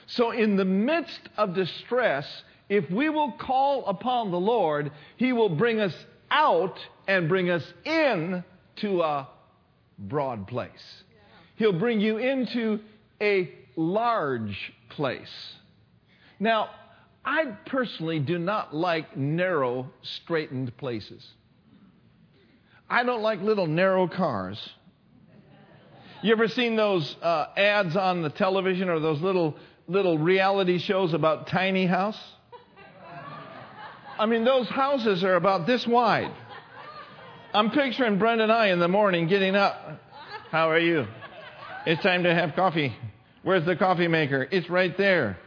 So, 0.07 0.31
in 0.31 0.57
the 0.57 0.65
midst 0.65 1.21
of 1.37 1.55
distress, 1.55 2.27
if 2.71 2.91
we 2.91 3.11
will 3.11 3.33
call 3.33 3.85
upon 3.87 4.31
the 4.31 4.41
Lord, 4.41 4.91
He 5.17 5.33
will 5.33 5.51
bring 5.51 5.79
us 5.79 5.95
out 6.31 6.79
and 7.07 7.29
bring 7.29 7.51
us 7.51 7.65
in 7.85 8.43
to 8.77 9.03
a 9.03 9.29
broad 9.99 10.47
place. 10.47 11.05
He'll 11.57 11.79
bring 11.79 12.01
you 12.01 12.17
into 12.17 12.81
a 13.21 13.53
large 13.77 14.73
place. 14.89 15.55
Now, 16.39 16.71
I 17.25 17.45
personally 17.67 18.19
do 18.19 18.39
not 18.39 18.75
like 18.75 19.17
narrow, 19.17 19.91
straitened 20.03 20.77
places. 20.79 21.27
I 22.89 23.05
don't 23.05 23.23
like 23.23 23.41
little 23.41 23.67
narrow 23.67 24.09
cars. 24.09 24.59
You 26.23 26.33
ever 26.33 26.49
seen 26.49 26.77
those 26.77 27.17
uh, 27.23 27.47
ads 27.57 27.97
on 27.97 28.23
the 28.23 28.31
television 28.31 28.89
or 28.89 29.01
those 29.01 29.21
little 29.21 29.57
little 29.87 30.19
reality 30.19 30.79
shows 30.79 31.15
about 31.15 31.49
tiny 31.49 31.87
house? 31.87 32.19
I 34.19 34.27
mean, 34.27 34.45
those 34.45 34.69
houses 34.69 35.25
are 35.25 35.35
about 35.35 35.67
this 35.67 35.87
wide. 35.87 36.33
I'm 37.53 37.71
picturing 37.71 38.19
Brenda 38.19 38.45
and 38.45 38.53
I 38.53 38.69
in 38.69 38.79
the 38.79 38.89
morning 38.89 39.29
getting 39.29 39.57
up. 39.57 40.01
How 40.51 40.71
are 40.71 40.79
you? 40.79 41.07
It's 41.87 42.03
time 42.03 42.25
to 42.25 42.35
have 42.35 42.55
coffee. 42.55 42.95
Where's 43.43 43.65
the 43.65 43.77
coffee 43.77 44.09
maker? 44.09 44.47
It's 44.51 44.69
right 44.69 44.97
there 44.97 45.39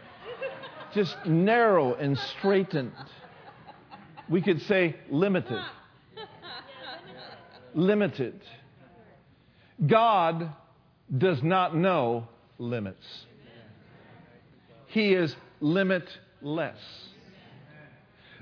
just 0.93 1.25
narrow 1.25 1.93
and 1.95 2.17
straitened. 2.17 2.91
We 4.29 4.41
could 4.41 4.62
say 4.63 4.95
limited. 5.09 5.62
Limited. 7.73 8.39
God 9.85 10.53
does 11.15 11.41
not 11.43 11.75
know 11.75 12.27
limits. 12.57 13.25
He 14.88 15.13
is 15.13 15.35
limitless. 15.59 16.79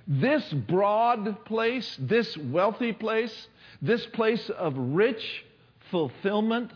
This 0.08 0.52
broad 0.52 1.46
place, 1.46 1.98
this 2.00 2.36
wealthy 2.38 2.92
place, 2.92 3.48
this 3.82 4.06
place 4.08 4.50
of 4.50 4.74
rich 4.78 5.46
fulfillment 5.90 6.72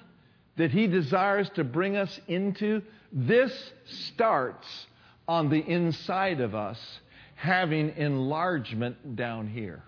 that 0.55 0.71
He 0.71 0.87
desires 0.87 1.49
to 1.55 1.63
bring 1.63 1.97
us 1.97 2.19
into, 2.27 2.81
this 3.11 3.71
starts 3.85 4.87
on 5.27 5.49
the 5.49 5.59
inside 5.59 6.41
of 6.41 6.55
us 6.55 6.79
having 7.35 7.95
enlargement 7.97 9.15
down 9.15 9.47
here. 9.47 9.83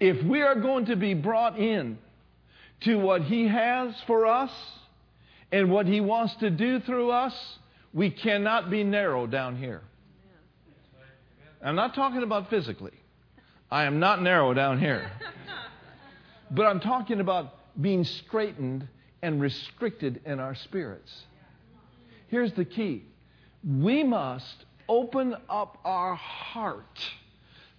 If 0.00 0.24
we 0.24 0.42
are 0.42 0.54
going 0.54 0.86
to 0.86 0.96
be 0.96 1.14
brought 1.14 1.58
in 1.58 1.98
to 2.82 2.96
what 2.96 3.22
He 3.22 3.48
has 3.48 3.94
for 4.06 4.26
us 4.26 4.50
and 5.50 5.70
what 5.70 5.86
He 5.86 6.00
wants 6.00 6.34
to 6.36 6.50
do 6.50 6.80
through 6.80 7.10
us, 7.10 7.34
we 7.92 8.10
cannot 8.10 8.70
be 8.70 8.84
narrow 8.84 9.26
down 9.26 9.56
here. 9.56 9.82
I'm 11.62 11.74
not 11.74 11.94
talking 11.94 12.22
about 12.22 12.50
physically. 12.50 12.92
I 13.70 13.84
am 13.84 13.98
not 13.98 14.22
narrow 14.22 14.54
down 14.54 14.78
here. 14.78 15.10
But 16.50 16.64
I'm 16.64 16.80
talking 16.80 17.20
about 17.20 17.54
being 17.78 18.04
straitened 18.04 18.88
and 19.20 19.40
restricted 19.40 20.22
in 20.24 20.40
our 20.40 20.54
spirits. 20.54 21.12
Here's 22.28 22.52
the 22.54 22.64
key 22.64 23.04
we 23.66 24.02
must 24.02 24.64
open 24.88 25.34
up 25.48 25.78
our 25.84 26.14
heart 26.14 26.98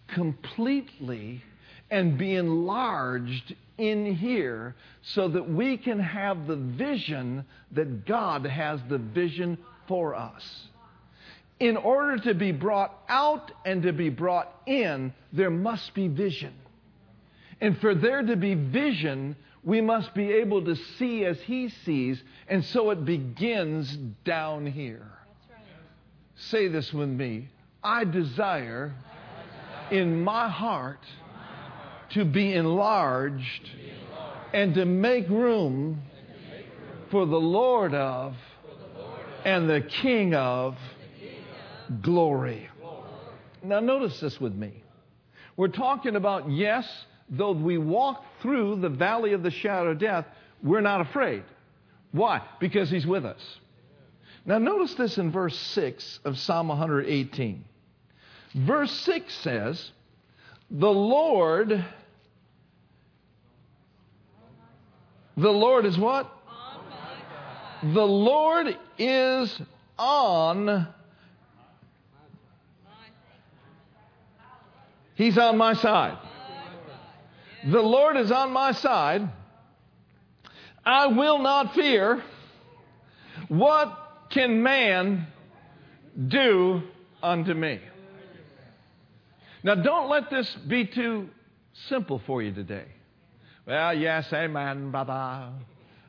completely 0.08 1.44
and 1.92 2.18
be 2.18 2.36
enlarged 2.36 3.56
in 3.78 4.14
here 4.16 4.76
so 5.02 5.28
that 5.30 5.50
we 5.50 5.78
can 5.78 6.00
have 6.00 6.48
the 6.48 6.56
vision 6.56 7.46
that 7.72 8.06
God 8.06 8.46
has 8.46 8.80
the 8.90 8.98
vision 8.98 9.58
for 9.88 10.14
us. 10.16 10.68
In 11.60 11.78
order 11.78 12.18
to 12.24 12.34
be 12.34 12.52
brought 12.52 12.98
out 13.10 13.52
and 13.66 13.84
to 13.84 13.92
be 13.92 14.10
brought 14.10 14.54
in, 14.66 15.14
there 15.34 15.50
must 15.50 15.94
be 15.94 16.08
vision. 16.08 16.54
And 17.60 17.78
for 17.80 17.96
there 17.96 18.22
to 18.22 18.36
be 18.36 18.54
vision, 18.54 19.36
we 19.64 19.82
must 19.82 20.14
be 20.14 20.32
able 20.34 20.64
to 20.66 20.76
see 20.76 21.26
as 21.26 21.40
He 21.42 21.70
sees, 21.70 22.22
and 22.48 22.64
so 22.64 22.92
it 22.92 23.04
begins 23.04 23.94
down 24.24 24.66
here. 24.66 25.19
Say 26.48 26.70
this 26.70 26.94
with 26.94 27.10
me. 27.10 27.50
I 27.84 28.06
desire 28.06 28.94
in 29.92 30.24
my 30.24 30.48
heart 30.50 31.04
to 32.12 32.24
be 32.26 32.54
enlarged 32.54 33.70
and 34.54 34.74
to 34.76 34.86
make 34.86 35.28
room 35.30 36.02
for 37.12 37.26
the 37.26 37.40
Lord 37.40 37.94
of 37.94 38.36
and 39.44 39.70
the 39.70 39.82
King 39.82 40.34
of 40.34 40.78
glory. 42.02 42.70
Now, 43.64 43.80
notice 43.82 44.20
this 44.20 44.40
with 44.40 44.56
me. 44.56 44.84
We're 45.58 45.68
talking 45.68 46.16
about, 46.16 46.50
yes, 46.50 46.88
though 47.30 47.52
we 47.52 47.78
walk 47.78 48.24
through 48.42 48.78
the 48.80 48.90
valley 48.90 49.34
of 49.34 49.44
the 49.44 49.52
shadow 49.52 49.92
of 49.92 50.00
death, 50.00 50.26
we're 50.64 50.82
not 50.82 51.02
afraid. 51.02 51.44
Why? 52.12 52.42
Because 52.60 52.90
He's 52.90 53.06
with 53.06 53.26
us. 53.26 53.42
Now, 54.50 54.58
notice 54.58 54.96
this 54.96 55.20
in 55.20 55.32
verse 55.32 55.56
6 55.56 56.22
of 56.26 56.36
Psalm 56.40 56.70
118. 56.70 57.64
Verse 58.56 58.92
6 59.02 59.32
says, 59.32 59.92
The 60.72 60.90
Lord, 60.90 61.86
the 65.38 65.52
Lord 65.52 65.86
is 65.86 66.00
what? 66.00 66.36
The 67.84 68.08
Lord 68.08 68.76
is 68.98 69.62
on. 70.00 70.88
He's 75.14 75.38
on 75.38 75.58
my 75.58 75.76
side. 75.76 76.18
The 77.68 77.82
Lord 77.84 78.18
is 78.18 78.32
on 78.32 78.52
my 78.52 78.72
side. 78.72 79.30
I 80.84 81.06
will 81.06 81.38
not 81.38 81.76
fear. 81.76 82.24
What 83.48 84.08
can 84.30 84.62
man 84.64 85.28
do 86.28 86.84
unto 87.22 87.54
me? 87.54 87.80
Now, 89.64 89.76
don't 89.76 90.10
let 90.10 90.30
this 90.30 90.50
be 90.68 90.86
too 90.86 91.30
simple 91.90 92.22
for 92.26 92.42
you 92.42 92.54
today. 92.54 92.86
Well, 93.66 93.94
yes, 93.94 94.32
amen, 94.32 94.92
brother. 94.92 95.50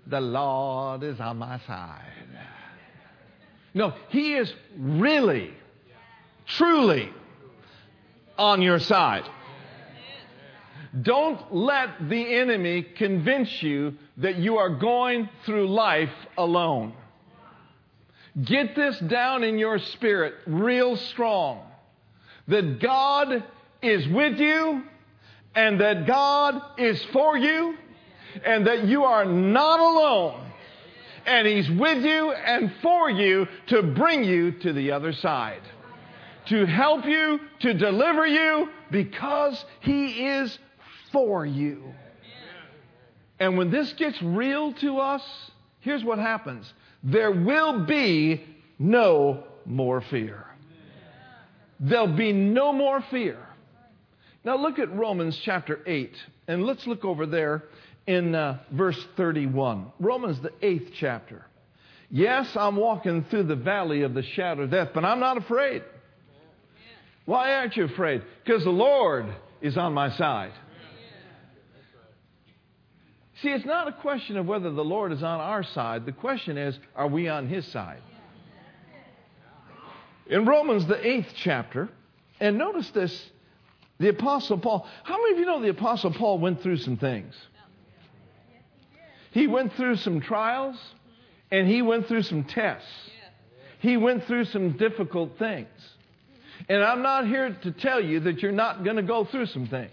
The 0.06 0.20
Lord 0.20 1.02
is 1.02 1.20
on 1.20 1.38
my 1.38 1.58
side. 1.66 2.04
No, 3.74 3.94
He 4.08 4.34
is 4.34 4.52
really, 4.76 5.52
truly 6.46 7.10
on 8.38 8.62
your 8.62 8.78
side. 8.78 9.24
Don't 11.02 11.54
let 11.54 12.08
the 12.08 12.38
enemy 12.38 12.82
convince 12.82 13.62
you 13.62 13.94
that 14.16 14.36
you 14.36 14.56
are 14.56 14.70
going 14.70 15.28
through 15.44 15.68
life 15.68 16.10
alone. 16.36 16.94
Get 18.44 18.76
this 18.76 18.98
down 19.00 19.42
in 19.42 19.58
your 19.58 19.78
spirit 19.78 20.34
real 20.46 20.96
strong 20.96 21.66
that 22.48 22.80
God 22.80 23.42
is 23.82 24.06
with 24.08 24.38
you 24.38 24.82
and 25.54 25.80
that 25.80 26.06
God 26.06 26.60
is 26.78 27.02
for 27.12 27.36
you 27.36 27.76
and 28.44 28.66
that 28.66 28.86
you 28.86 29.04
are 29.04 29.24
not 29.24 29.80
alone. 29.80 30.46
And 31.26 31.46
He's 31.46 31.70
with 31.70 32.04
you 32.04 32.32
and 32.32 32.72
for 32.82 33.10
you 33.10 33.46
to 33.68 33.82
bring 33.82 34.24
you 34.24 34.52
to 34.52 34.72
the 34.72 34.92
other 34.92 35.12
side, 35.12 35.62
to 36.46 36.66
help 36.66 37.04
you, 37.04 37.40
to 37.60 37.74
deliver 37.74 38.26
you, 38.26 38.68
because 38.90 39.64
He 39.80 40.26
is 40.26 40.58
for 41.12 41.44
you. 41.44 41.94
And 43.38 43.56
when 43.56 43.70
this 43.70 43.92
gets 43.94 44.20
real 44.22 44.72
to 44.74 44.98
us, 44.98 45.22
here's 45.80 46.04
what 46.04 46.18
happens 46.18 46.72
there 47.02 47.32
will 47.32 47.86
be 47.86 48.44
no 48.78 49.44
more 49.64 50.00
fear. 50.10 50.46
There'll 51.78 52.16
be 52.16 52.32
no 52.32 52.72
more 52.72 53.02
fear. 53.10 53.38
Now 54.44 54.56
look 54.56 54.78
at 54.78 54.94
Romans 54.94 55.38
chapter 55.44 55.80
8, 55.86 56.14
and 56.48 56.64
let's 56.64 56.86
look 56.86 57.04
over 57.04 57.26
there 57.26 57.64
in 58.06 58.34
uh, 58.34 58.58
verse 58.72 59.02
31. 59.16 59.92
Romans, 59.98 60.40
the 60.40 60.52
eighth 60.62 60.92
chapter. 60.98 61.44
Yes, 62.10 62.48
I'm 62.56 62.76
walking 62.76 63.24
through 63.30 63.44
the 63.44 63.56
valley 63.56 64.02
of 64.02 64.14
the 64.14 64.22
shadow 64.22 64.62
of 64.62 64.70
death, 64.70 64.88
but 64.92 65.04
I'm 65.04 65.20
not 65.20 65.36
afraid. 65.36 65.84
Why 67.24 67.54
aren't 67.54 67.76
you 67.76 67.84
afraid? 67.84 68.22
Because 68.44 68.64
the 68.64 68.70
Lord 68.70 69.26
is 69.60 69.76
on 69.76 69.94
my 69.94 70.10
side. 70.16 70.52
See, 73.42 73.48
it's 73.48 73.64
not 73.64 73.88
a 73.88 73.92
question 73.92 74.36
of 74.36 74.46
whether 74.46 74.70
the 74.70 74.84
Lord 74.84 75.12
is 75.12 75.22
on 75.22 75.40
our 75.40 75.62
side. 75.62 76.04
The 76.04 76.12
question 76.12 76.58
is, 76.58 76.78
are 76.94 77.08
we 77.08 77.28
on 77.28 77.48
His 77.48 77.66
side? 77.66 78.02
In 80.26 80.44
Romans, 80.44 80.86
the 80.86 81.06
eighth 81.06 81.32
chapter, 81.36 81.88
and 82.38 82.58
notice 82.58 82.88
this 82.90 83.30
the 83.98 84.08
Apostle 84.08 84.58
Paul. 84.58 84.86
How 85.04 85.18
many 85.18 85.32
of 85.34 85.38
you 85.38 85.46
know 85.46 85.60
the 85.60 85.68
Apostle 85.68 86.12
Paul 86.12 86.38
went 86.38 86.62
through 86.62 86.78
some 86.78 86.96
things? 86.96 87.34
He 89.32 89.46
went 89.46 89.74
through 89.74 89.96
some 89.96 90.20
trials 90.20 90.76
and 91.50 91.68
he 91.68 91.82
went 91.82 92.08
through 92.08 92.22
some 92.22 92.44
tests. 92.44 92.88
He 93.80 93.96
went 93.96 94.24
through 94.24 94.46
some 94.46 94.72
difficult 94.72 95.38
things. 95.38 95.68
And 96.68 96.82
I'm 96.82 97.02
not 97.02 97.26
here 97.26 97.56
to 97.62 97.72
tell 97.72 98.00
you 98.02 98.20
that 98.20 98.42
you're 98.42 98.52
not 98.52 98.84
going 98.84 98.96
to 98.96 99.02
go 99.02 99.24
through 99.24 99.46
some 99.46 99.66
things. 99.66 99.90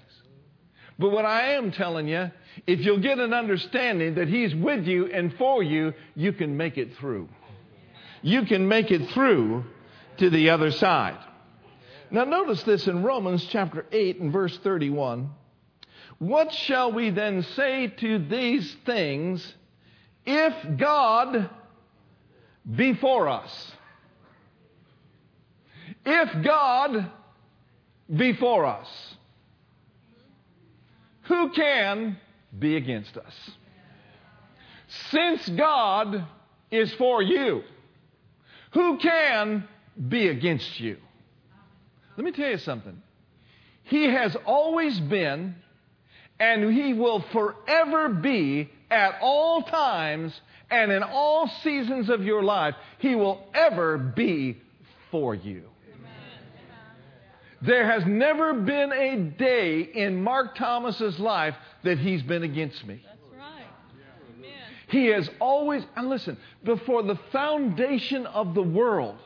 But 1.00 1.10
what 1.12 1.26
I 1.26 1.54
am 1.54 1.72
telling 1.72 2.08
you, 2.08 2.32
if 2.66 2.80
you'll 2.80 3.02
get 3.02 3.20
an 3.20 3.34
understanding 3.34 4.16
that 4.16 4.28
He's 4.28 4.56
with 4.56 4.86
you 4.86 5.08
and 5.08 5.34
for 5.36 5.62
you, 5.62 5.94
you 6.16 6.34
can 6.34 6.58
make 6.58 6.78
it 6.78 6.96
through. 6.98 7.30
You 8.22 8.46
can 8.46 8.68
make 8.68 8.92
it 8.92 9.10
through 9.12 9.66
to 10.18 10.30
the 10.30 10.50
other 10.50 10.72
side. 10.72 11.20
Now, 12.10 12.24
notice 12.24 12.64
this 12.64 12.88
in 12.88 13.04
Romans 13.04 13.46
chapter 13.50 13.86
8 13.92 14.20
and 14.22 14.32
verse 14.32 14.58
31. 14.64 15.30
What 16.20 16.52
shall 16.52 16.92
we 16.92 17.10
then 17.12 17.44
say 17.56 17.88
to 17.88 18.18
these 18.18 18.76
things 18.86 19.54
if 20.26 20.54
God 20.78 21.50
be 22.76 22.94
for 22.94 23.28
us? 23.28 23.72
If 26.06 26.44
God 26.44 27.12
be 28.14 28.34
for 28.34 28.66
us, 28.66 28.88
who 31.24 31.52
can 31.52 32.18
be 32.58 32.76
against 32.76 33.18
us? 33.18 33.34
Since 35.12 35.50
God 35.50 36.26
is 36.72 36.94
for 36.94 37.22
you, 37.22 37.64
who 38.72 38.98
can 38.98 39.68
be 40.08 40.28
against 40.28 40.80
you? 40.80 40.98
Let 42.16 42.24
me 42.24 42.32
tell 42.32 42.50
you 42.50 42.58
something. 42.58 43.02
He 43.84 44.06
has 44.06 44.36
always 44.46 45.00
been, 45.00 45.56
and 46.40 46.72
He 46.74 46.94
will 46.94 47.22
forever 47.32 48.10
be 48.10 48.70
at 48.90 49.16
all 49.22 49.64
times 49.64 50.40
and 50.70 50.92
in 50.92 51.04
all 51.04 51.48
seasons 51.64 52.10
of 52.10 52.24
your 52.24 52.44
life. 52.44 52.76
He 53.00 53.16
will 53.16 53.48
ever 53.54 53.98
be 53.98 54.58
for 55.12 55.36
you. 55.36 55.64
There 57.62 57.90
has 57.90 58.06
never 58.06 58.54
been 58.54 58.92
a 58.92 59.16
day 59.18 59.82
in 59.82 60.22
Mark 60.22 60.56
Thomas's 60.58 61.18
life 61.20 61.56
that 61.88 62.00
he's 62.00 62.22
been 62.22 62.44
against 62.44 62.86
me. 62.86 63.02
That's 63.06 63.40
right. 63.40 63.66
Amen. 64.38 64.52
He 64.90 65.08
has 65.08 65.30
always, 65.40 65.84
and 65.96 66.10
listen, 66.10 66.38
before 66.64 67.04
the 67.04 67.18
foundation 67.32 68.26
of 68.28 68.54
the 68.54 68.62
world, 68.62 69.18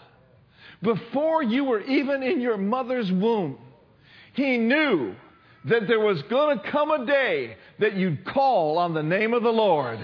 before 0.82 1.44
you 1.44 1.64
were 1.64 1.82
even 1.82 2.24
in 2.24 2.40
your 2.40 2.58
mother's 2.58 3.12
womb, 3.12 3.58
he 4.34 4.58
knew 4.58 5.16
that 5.66 5.88
there 5.88 6.00
was 6.00 6.22
going 6.24 6.60
to 6.60 6.72
come 6.72 6.92
a 6.92 7.06
day 7.06 7.58
that 7.80 7.96
you'd 7.96 8.26
call 8.26 8.78
on 8.78 8.94
the 8.94 9.04
name 9.04 9.34
of 9.34 9.44
the 9.44 9.52
Lord. 9.52 10.00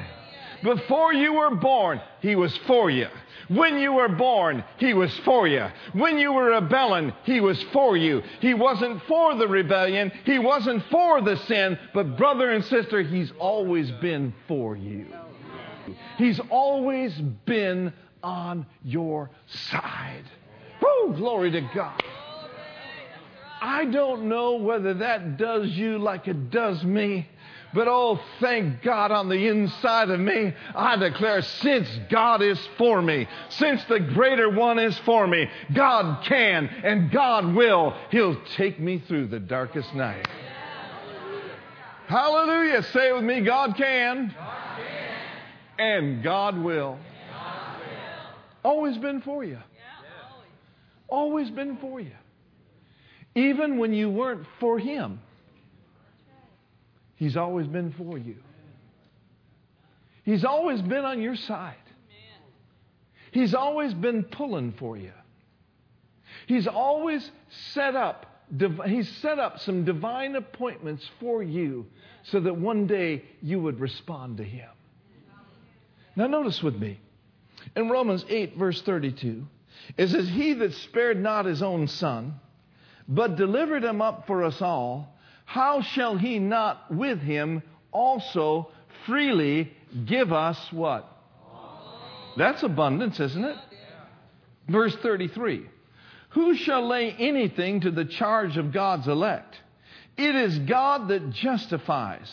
Before 0.64 1.14
you 1.14 1.34
were 1.34 1.56
born, 1.56 2.02
he 2.22 2.36
was 2.36 2.56
for 2.68 2.90
you. 2.90 3.08
When 3.48 3.78
you 3.78 3.94
were 3.94 4.10
born, 4.10 4.64
He 4.78 4.94
was 4.94 5.16
for 5.20 5.48
you. 5.48 5.68
When 5.94 6.18
you 6.18 6.34
were 6.34 6.52
rebelling, 6.52 7.14
He 7.24 7.40
was 7.40 7.62
for 7.74 7.96
you. 7.96 8.22
He 8.42 8.54
wasn't 8.54 9.02
for 9.04 9.36
the 9.36 9.48
rebellion, 9.48 10.12
He 10.26 10.40
wasn't 10.40 10.84
for 10.92 11.22
the 11.22 11.38
sin, 11.48 11.78
but 11.94 12.18
brother 12.18 12.52
and 12.52 12.64
sister, 12.66 13.02
He's 13.02 13.32
always 13.40 13.90
been 13.92 14.34
for 14.48 14.76
you. 14.76 15.06
He's 16.18 16.40
always 16.50 17.14
been 17.46 17.94
on 18.24 18.66
your 18.84 19.30
side. 19.48 20.24
Woo, 20.82 21.16
glory 21.16 21.52
to 21.52 21.62
God. 21.74 22.04
I 23.62 23.86
don't 23.86 24.30
know 24.30 24.56
whether 24.56 24.94
that 24.96 25.38
does 25.38 25.70
you 25.72 25.98
like 25.98 26.28
it 26.28 26.52
does 26.52 26.84
me. 26.84 27.28
But 27.74 27.88
oh, 27.88 28.20
thank 28.40 28.82
God 28.82 29.12
on 29.12 29.30
the 29.30 29.48
inside 29.48 30.10
of 30.10 30.20
me, 30.20 30.54
I 30.74 30.96
declare, 30.96 31.42
since 31.42 31.88
God 32.10 32.42
is 32.42 32.60
for 32.78 33.02
me, 33.02 33.28
since 33.50 33.84
the 33.86 34.00
greater 34.00 34.50
one 34.50 34.80
is 34.80 34.98
for 35.00 35.28
me, 35.28 35.50
God 35.74 36.24
can 36.26 36.68
and 36.68 37.12
God 37.12 37.54
will. 37.54 37.96
He'll 38.10 38.42
take 38.56 38.80
me 38.80 39.00
through 39.00 39.28
the 39.28 39.40
darkest 39.40 39.94
night. 39.94 40.28
Hallelujah. 42.08 42.84
Say 42.84 43.10
it 43.10 43.16
with 43.16 43.26
me 43.26 43.42
God 43.42 43.76
can, 43.76 44.34
God 44.34 44.78
can. 44.78 45.86
and 45.86 46.24
God 46.24 46.58
will. 46.58 46.98
God 47.34 47.80
will. 47.80 48.72
Always 48.72 48.98
been 48.98 49.22
for 49.22 49.44
you. 49.44 49.60
Yeah, 49.76 51.10
always. 51.10 51.50
been 51.52 51.78
for 51.78 52.00
you. 52.00 52.14
Even 53.36 53.78
when 53.78 53.94
you 53.94 54.10
weren't 54.10 54.48
for 54.62 54.80
Him. 54.80 55.20
He's 57.18 57.36
always 57.36 57.68
been 57.68 57.94
for 57.94 58.18
you. 58.18 58.38
He's 60.24 60.46
always 60.46 60.82
been 60.82 61.06
on 61.06 61.22
your 61.22 61.36
side. 61.36 61.76
He's 63.32 63.54
always 63.54 63.94
been 63.94 64.24
pulling 64.24 64.74
for 64.74 64.98
you. 64.98 65.12
He's 66.48 66.68
always 66.68 67.30
set 67.74 67.96
up 67.96 68.26
he's 68.86 69.10
set 69.18 69.40
up 69.40 69.60
some 69.60 69.84
divine 69.84 70.36
appointments 70.36 71.06
for 71.20 71.44
you 71.44 71.86
so 72.24 72.40
that 72.40 72.56
one 72.56 72.88
day 72.88 73.24
you 73.42 73.60
would 73.60 73.80
respond 73.80 74.38
to 74.38 74.44
him. 74.44 74.70
Now 76.16 76.28
notice 76.28 76.64
with 76.64 76.76
me. 76.76 77.00
In 77.76 77.90
Romans 77.90 78.26
8 78.30 78.56
verse 78.56 78.82
32, 78.84 79.46
it 79.98 80.08
says 80.08 80.30
he 80.30 80.54
that 80.54 80.74
spared 80.76 81.22
not 81.22 81.46
his 81.46 81.62
own 81.62 81.88
son, 81.88 82.40
but 83.08 83.36
delivered 83.36 83.84
him 83.84 84.02
up 84.02 84.28
for 84.28 84.44
us 84.44 84.62
all, 84.62 85.17
how 85.48 85.82
shall 85.82 86.18
he 86.18 86.40
not 86.40 86.94
with 86.94 87.20
him 87.20 87.64
also 87.94 88.70
freely 89.06 89.72
give 90.06 90.34
us 90.34 90.60
what? 90.74 91.10
That's 92.36 92.64
abundance, 92.64 93.18
isn't 93.22 93.46
it? 93.46 93.56
Verse 94.68 94.94
33 94.98 95.66
Who 96.32 96.54
shall 96.54 96.86
lay 96.86 97.12
anything 97.14 97.80
to 97.82 97.92
the 97.92 98.04
charge 98.04 98.58
of 98.58 98.74
God's 98.74 99.08
elect? 99.08 99.56
It 100.18 100.36
is 100.36 100.60
God 100.60 101.08
that 101.08 101.30
justifies. 101.30 102.30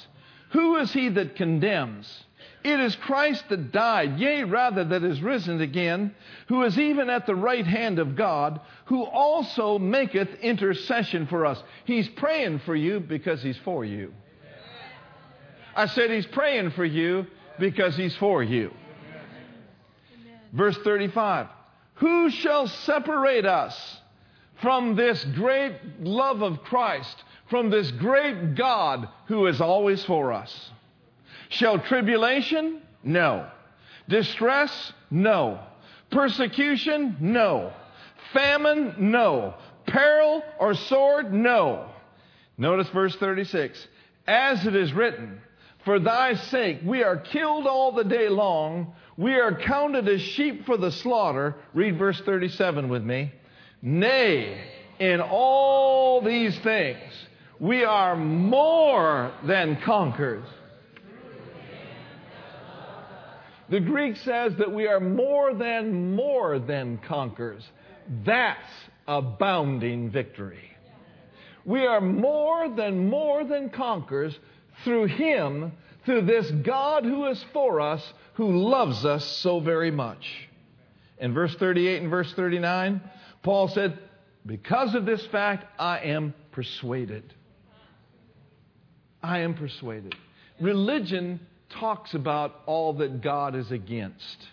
Who 0.51 0.77
is 0.79 0.93
he 0.93 1.09
that 1.11 1.37
condemns? 1.37 2.25
It 2.65 2.81
is 2.81 2.97
Christ 2.97 3.45
that 3.51 3.73
died, 3.73 4.19
yea, 4.19 4.43
rather, 4.45 4.85
that 4.85 5.05
is 5.05 5.21
risen 5.21 5.61
again, 5.61 6.15
who 6.49 6.63
is 6.63 6.79
even 6.79 7.11
at 7.11 7.27
the 7.27 7.35
right 7.35 7.67
hand 7.67 7.99
of 7.99 8.17
God, 8.17 8.59
who 8.87 9.05
also 9.05 9.79
maketh 9.79 10.41
intercession 10.41 11.27
for 11.27 11.45
us. 11.45 11.63
He's 11.85 12.09
praying 12.09 12.61
for 12.61 12.75
you 12.75 13.01
because 13.01 13.43
he's 13.43 13.59
for 13.59 13.85
you. 13.85 14.15
I 15.77 15.87
said 15.87 16.11
he's 16.11 16.27
praying 16.27 16.71
for 16.71 16.87
you 16.87 17.27
because 17.59 17.97
he's 17.99 18.17
for 18.17 18.43
you. 18.43 18.73
Verse 20.55 20.79
35 20.79 21.49
Who 21.97 22.31
shall 22.31 22.67
separate 22.67 23.45
us 23.45 23.99
from 24.63 24.97
this 24.97 25.23
great 25.35 25.75
love 26.01 26.41
of 26.41 26.63
Christ, 26.63 27.25
from 27.51 27.69
this 27.69 27.91
great 27.91 28.55
God 28.55 29.07
who 29.27 29.49
is 29.49 29.61
always 29.61 30.03
for 30.07 30.33
us? 30.33 30.71
Shall 31.51 31.79
tribulation? 31.79 32.81
No. 33.03 33.47
Distress? 34.09 34.93
No. 35.11 35.61
Persecution? 36.11 37.17
No. 37.21 37.73
Famine? 38.33 38.95
No. 38.99 39.55
Peril 39.87 40.43
or 40.59 40.75
sword? 40.75 41.33
No. 41.33 41.91
Notice 42.57 42.89
verse 42.89 43.15
36. 43.17 43.87
As 44.27 44.67
it 44.67 44.75
is 44.75 44.93
written, 44.93 45.41
For 45.85 45.99
thy 45.99 46.35
sake 46.35 46.81
we 46.85 47.03
are 47.03 47.17
killed 47.17 47.67
all 47.67 47.93
the 47.93 48.05
day 48.05 48.29
long, 48.29 48.95
we 49.17 49.35
are 49.35 49.55
counted 49.55 50.09
as 50.09 50.21
sheep 50.21 50.67
for 50.67 50.77
the 50.77 50.91
slaughter. 50.91 51.57
Read 51.75 51.99
verse 51.99 52.21
37 52.21 52.89
with 52.89 53.03
me. 53.03 53.33
Nay, 53.83 54.59
in 54.99 55.21
all 55.21 56.23
these 56.23 56.59
things 56.61 57.13
we 57.61 57.85
are 57.85 58.17
more 58.17 59.33
than 59.45 59.77
conquerors. 59.83 60.47
The 63.69 63.81
Greek 63.81 64.17
says 64.17 64.55
that 64.59 64.73
we 64.73 64.87
are 64.87 65.01
more 65.01 65.55
than 65.55 66.15
more 66.15 66.59
than 66.59 66.99
conquerors. 66.99 67.65
That's 68.25 68.61
abounding 69.09 70.11
victory. 70.11 70.71
We 71.65 71.87
are 71.87 72.01
more 72.01 72.69
than 72.69 73.09
more 73.09 73.45
than 73.45 73.71
conquerors 73.71 74.39
through 74.85 75.07
Him, 75.07 75.73
through 76.05 76.23
this 76.23 76.51
God 76.51 77.05
who 77.05 77.27
is 77.27 77.43
for 77.53 77.81
us, 77.81 78.13
who 78.35 78.69
loves 78.69 79.05
us 79.05 79.25
so 79.25 79.61
very 79.61 79.91
much. 79.91 80.49
In 81.19 81.33
verse 81.33 81.55
38 81.55 82.03
and 82.03 82.11
verse 82.11 82.33
39, 82.35 83.01
Paul 83.43 83.69
said, 83.69 83.99
Because 84.45 84.95
of 84.95 85.07
this 85.07 85.25
fact, 85.27 85.65
I 85.79 86.01
am 86.01 86.35
persuaded. 86.53 87.33
I 89.23 89.39
am 89.39 89.55
persuaded. 89.55 90.15
Religion 90.61 91.41
talks 91.71 92.15
about 92.15 92.61
all 92.67 92.95
that 92.95 93.21
God 93.23 93.55
is 93.55 93.71
against. 93.71 94.47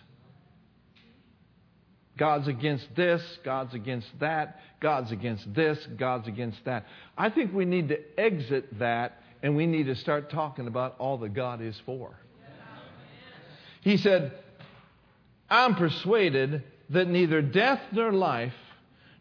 God's 2.18 2.48
against 2.48 2.88
this, 2.96 3.22
God's 3.44 3.74
against 3.74 4.08
that, 4.20 4.60
God's 4.80 5.12
against 5.12 5.54
this, 5.54 5.80
God's 5.98 6.28
against 6.28 6.64
that. 6.66 6.86
I 7.18 7.30
think 7.30 7.54
we 7.54 7.66
need 7.66 7.90
to 7.90 8.00
exit 8.20 8.78
that 8.80 9.22
and 9.42 9.56
we 9.56 9.66
need 9.66 9.88
to 9.88 9.96
start 9.96 10.30
talking 10.30 10.68
about 10.68 10.96
all 11.00 11.18
that 11.20 11.34
God 11.34 11.62
is 11.62 11.80
for. 11.86 12.16
He 13.82 13.98
said, 13.98 14.34
I'm 15.50 15.76
persuaded 15.76 16.64
that 16.92 17.08
neither 17.08 17.42
death 17.42 17.82
nor 17.92 18.12
life, 18.12 18.54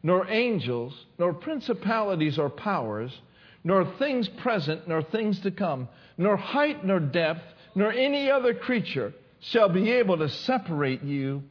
nor 0.02 0.28
angels, 0.28 0.94
nor 1.18 1.32
principalities 1.32 2.38
or 2.38 2.50
powers, 2.50 3.18
nor 3.64 3.84
things 3.98 4.28
present, 4.28 4.86
nor 4.88 5.02
things 5.02 5.40
to 5.40 5.50
come, 5.50 5.88
nor 6.18 6.36
height 6.36 6.84
nor 6.84 7.00
depth, 7.00 7.42
nor 7.74 7.92
any 7.92 8.30
other 8.30 8.54
creature 8.54 9.12
shall 9.40 9.68
be 9.68 9.90
able 9.90 10.18
to 10.18 10.28
separate 10.28 11.02
you 11.02 11.42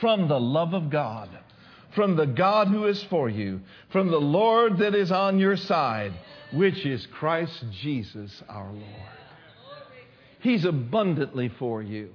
from 0.00 0.28
the 0.28 0.40
love 0.40 0.74
of 0.74 0.90
God, 0.90 1.28
from 1.94 2.16
the 2.16 2.26
God 2.26 2.68
who 2.68 2.86
is 2.86 3.02
for 3.04 3.28
you, 3.28 3.60
from 3.90 4.10
the 4.10 4.20
Lord 4.20 4.78
that 4.78 4.94
is 4.94 5.12
on 5.12 5.38
your 5.38 5.56
side, 5.56 6.12
which 6.52 6.84
is 6.84 7.06
Christ 7.06 7.64
Jesus 7.82 8.42
our 8.48 8.72
Lord. 8.72 8.84
He's 10.40 10.64
abundantly 10.64 11.50
for 11.58 11.82
you. 11.82 12.10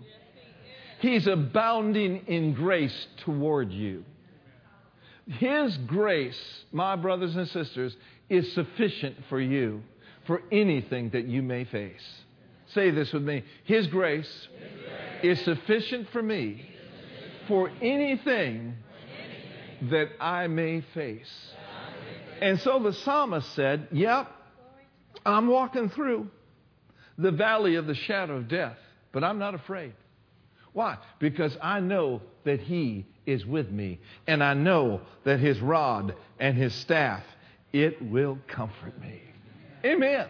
He's 1.00 1.28
abounding 1.28 2.26
in 2.28 2.54
grace 2.54 3.08
toward 3.24 3.72
you. 3.72 4.04
His 5.28 5.78
grace, 5.78 6.39
my 6.72 6.96
brothers 6.96 7.36
and 7.36 7.48
sisters, 7.48 7.96
is 8.30 8.52
sufficient 8.54 9.15
for 9.30 9.39
you 9.39 9.82
for 10.28 10.42
anything 10.52 11.12
that 11.12 11.26
you 11.26 11.42
may 11.42 11.65
face. 11.65 12.04
Say 12.73 12.91
this 12.91 13.12
with 13.13 13.23
me 13.23 13.43
His 13.63 13.88
grace, 13.88 14.47
is 15.23 15.39
sufficient 15.41 16.10
for 16.12 16.21
me 16.21 16.65
for 17.47 17.71
anything 17.82 18.75
that 19.89 20.10
I 20.19 20.47
may 20.47 20.82
face. 20.93 21.51
And 22.41 22.60
so 22.62 22.79
the 22.79 22.93
psalmist 22.93 23.53
said, 23.53 23.88
Yep, 23.91 24.32
I'm 25.25 25.47
walking 25.47 25.89
through 25.89 26.29
the 27.17 27.32
valley 27.32 27.75
of 27.75 27.86
the 27.88 27.95
shadow 27.95 28.38
of 28.38 28.47
death, 28.47 28.77
but 29.12 29.23
I'm 29.23 29.39
not 29.39 29.55
afraid. 29.55 29.93
Why? 30.73 30.97
Because 31.19 31.58
I 31.62 31.79
know 31.79 32.21
that 32.45 32.62
He 32.62 33.05
is 33.25 33.45
with 33.45 33.69
me, 33.69 33.99
and 34.27 34.43
I 34.43 34.53
know 34.53 35.01
that 35.25 35.39
His 35.39 35.60
rod 35.60 36.15
and 36.39 36.55
His 36.55 36.73
staff, 36.75 37.23
it 37.73 38.01
will 38.01 38.38
comfort 38.47 38.99
me. 39.01 39.21
Amen. 39.84 40.27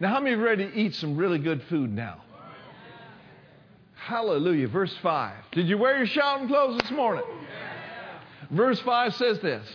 Now, 0.00 0.10
how 0.10 0.20
many 0.20 0.36
are 0.36 0.38
ready 0.38 0.66
to 0.66 0.74
eat 0.74 0.94
some 0.94 1.16
really 1.16 1.38
good 1.38 1.62
food 1.64 1.92
now? 1.92 2.22
Hallelujah. 3.94 4.68
Verse 4.68 4.96
5. 5.02 5.34
Did 5.52 5.68
you 5.68 5.76
wear 5.76 5.98
your 5.98 6.06
shouting 6.06 6.48
clothes 6.48 6.80
this 6.80 6.90
morning? 6.90 7.24
Verse 8.50 8.80
5 8.80 9.14
says 9.14 9.40
this 9.40 9.66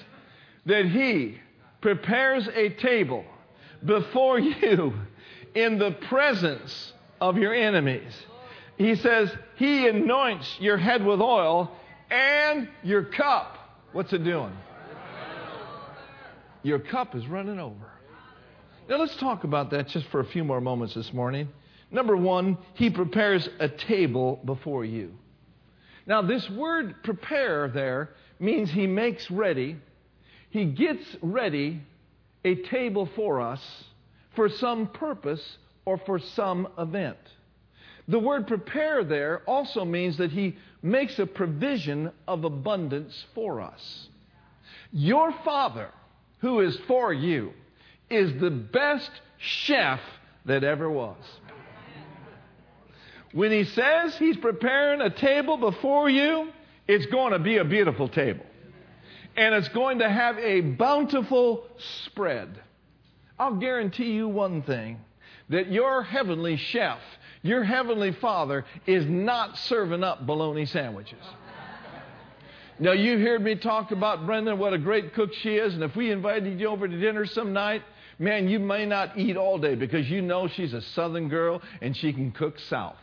that 0.66 0.86
He 0.86 1.38
prepares 1.82 2.48
a 2.56 2.70
table 2.70 3.26
before 3.86 4.40
you 4.40 4.94
in 5.54 5.78
the 5.78 5.92
presence 5.92 6.94
of 7.20 7.38
your 7.38 7.54
enemies. 7.54 8.14
He 8.78 8.96
says, 8.96 9.30
He 9.58 9.88
anoints 9.88 10.58
your 10.60 10.78
head 10.78 11.06
with 11.06 11.22
oil 11.22 11.72
and 12.10 12.70
your 12.82 13.04
cup. 13.04 13.58
What's 13.92 14.14
it 14.14 14.24
doing? 14.24 14.54
Your 16.64 16.80
cup 16.80 17.14
is 17.14 17.28
running 17.28 17.60
over. 17.60 17.93
Now 18.90 18.98
let's 18.98 19.16
talk 19.16 19.44
about 19.46 19.70
that 19.72 19.88
just 19.88 20.08
for 20.08 20.20
a 20.20 20.26
few 20.26 20.44
more 20.44 20.60
moments 20.60 20.94
this 20.94 21.14
morning. 21.14 21.48
Number 21.90 22.18
one, 22.18 22.58
He 22.74 22.90
prepares 22.90 23.48
a 23.60 23.70
table 23.70 24.42
before 24.44 24.84
you. 24.84 25.14
Now, 26.06 26.22
this 26.22 26.50
word 26.50 27.02
prepare 27.04 27.70
there 27.70 28.10
means 28.40 28.70
He 28.70 28.88
makes 28.88 29.32
ready, 29.32 29.78
He 30.50 30.66
gets 30.66 31.04
ready 31.22 31.82
a 32.44 32.56
table 32.56 33.10
for 33.16 33.42
us 33.42 33.62
for 34.36 34.50
some 34.50 34.88
purpose 34.88 35.58
or 35.86 35.98
for 36.00 36.20
some 36.20 36.68
event. 36.78 37.18
The 38.08 38.20
word 38.20 38.48
prepare 38.48 39.04
there 39.06 39.44
also 39.48 39.86
means 39.86 40.18
that 40.18 40.32
he 40.32 40.58
makes 40.82 41.20
a 41.20 41.26
provision 41.26 42.12
of 42.28 42.44
abundance 42.44 43.26
for 43.34 43.62
us. 43.62 44.10
Your 44.92 45.32
Father, 45.46 45.90
who 46.40 46.60
is 46.60 46.78
for 46.88 47.14
you, 47.14 47.54
is 48.10 48.40
the 48.40 48.52
best 48.52 49.10
chef 49.38 50.00
that 50.46 50.64
ever 50.64 50.90
was. 50.90 51.18
When 53.32 53.52
he 53.52 53.64
says 53.64 54.16
he's 54.18 54.38
preparing 54.38 55.02
a 55.02 55.10
table 55.10 55.58
before 55.58 56.10
you, 56.10 56.50
it's 56.88 57.06
going 57.08 57.34
to 57.34 57.40
be 57.40 57.58
a 57.58 57.66
beautiful 57.66 58.08
table. 58.08 58.46
And 59.36 59.56
it's 59.56 59.70
going 59.70 60.00
to 60.00 60.10
have 60.10 60.38
a 60.38 60.62
bountiful 60.62 61.66
spread. 62.06 62.62
I'll 63.40 63.56
guarantee 63.56 64.12
you 64.12 64.28
one 64.28 64.62
thing 64.62 65.00
that 65.50 65.72
your 65.72 66.04
heavenly 66.04 66.58
chef 66.58 67.00
your 67.44 67.66
heavenly 67.66 68.14
Father 68.14 68.66
is 68.88 69.06
not 69.06 69.58
serving 69.58 70.02
up 70.02 70.26
bologna 70.26 70.66
sandwiches. 70.66 71.24
Now, 72.84 72.92
you've 72.92 73.22
heard 73.22 73.42
me 73.42 73.56
talk 73.56 73.92
about 73.92 74.26
Brenda, 74.26 74.54
what 74.54 74.74
a 74.74 74.78
great 74.78 75.14
cook 75.14 75.34
she 75.36 75.56
is, 75.56 75.74
and 75.74 75.82
if 75.84 75.96
we 75.96 76.12
invited 76.12 76.60
you 76.60 76.68
over 76.68 76.86
to 76.86 77.00
dinner 77.00 77.26
some 77.26 77.54
night, 77.54 77.82
man, 78.20 78.50
you 78.50 78.60
may 78.60 78.86
not 78.86 79.18
eat 79.18 79.38
all 79.38 79.58
day 79.58 79.76
because 79.76 80.10
you 80.10 80.22
know 80.22 80.50
she's 80.50 80.74
a 80.74 80.82
southern 80.82 81.30
girl 81.30 81.62
and 81.82 81.96
she 81.96 82.12
can 82.12 82.34
cook 82.34 82.60
south. 82.60 82.98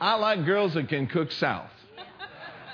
I 0.00 0.14
like 0.14 0.46
girls 0.46 0.74
that 0.74 0.88
can 0.88 1.08
cook 1.08 1.32
south. 1.32 1.72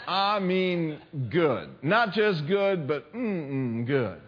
I 0.07 0.39
mean, 0.39 0.99
good. 1.31 1.71
Not 1.81 2.13
just 2.13 2.47
good, 2.47 2.87
but 2.87 3.11
mm 3.15 3.87
good. 3.87 4.21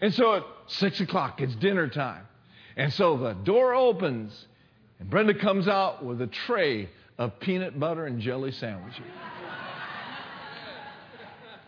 And 0.00 0.14
so 0.14 0.36
at 0.36 0.42
six 0.68 1.00
o'clock, 1.00 1.42
it's 1.42 1.54
dinner 1.56 1.86
time. 1.86 2.26
And 2.78 2.90
so 2.94 3.18
the 3.18 3.34
door 3.34 3.74
opens, 3.74 4.46
and 5.00 5.10
Brenda 5.10 5.34
comes 5.34 5.68
out 5.68 6.02
with 6.02 6.22
a 6.22 6.28
tray 6.28 6.88
of 7.18 7.38
peanut 7.40 7.78
butter 7.78 8.06
and 8.06 8.22
jelly 8.22 8.52
sandwiches. 8.52 9.04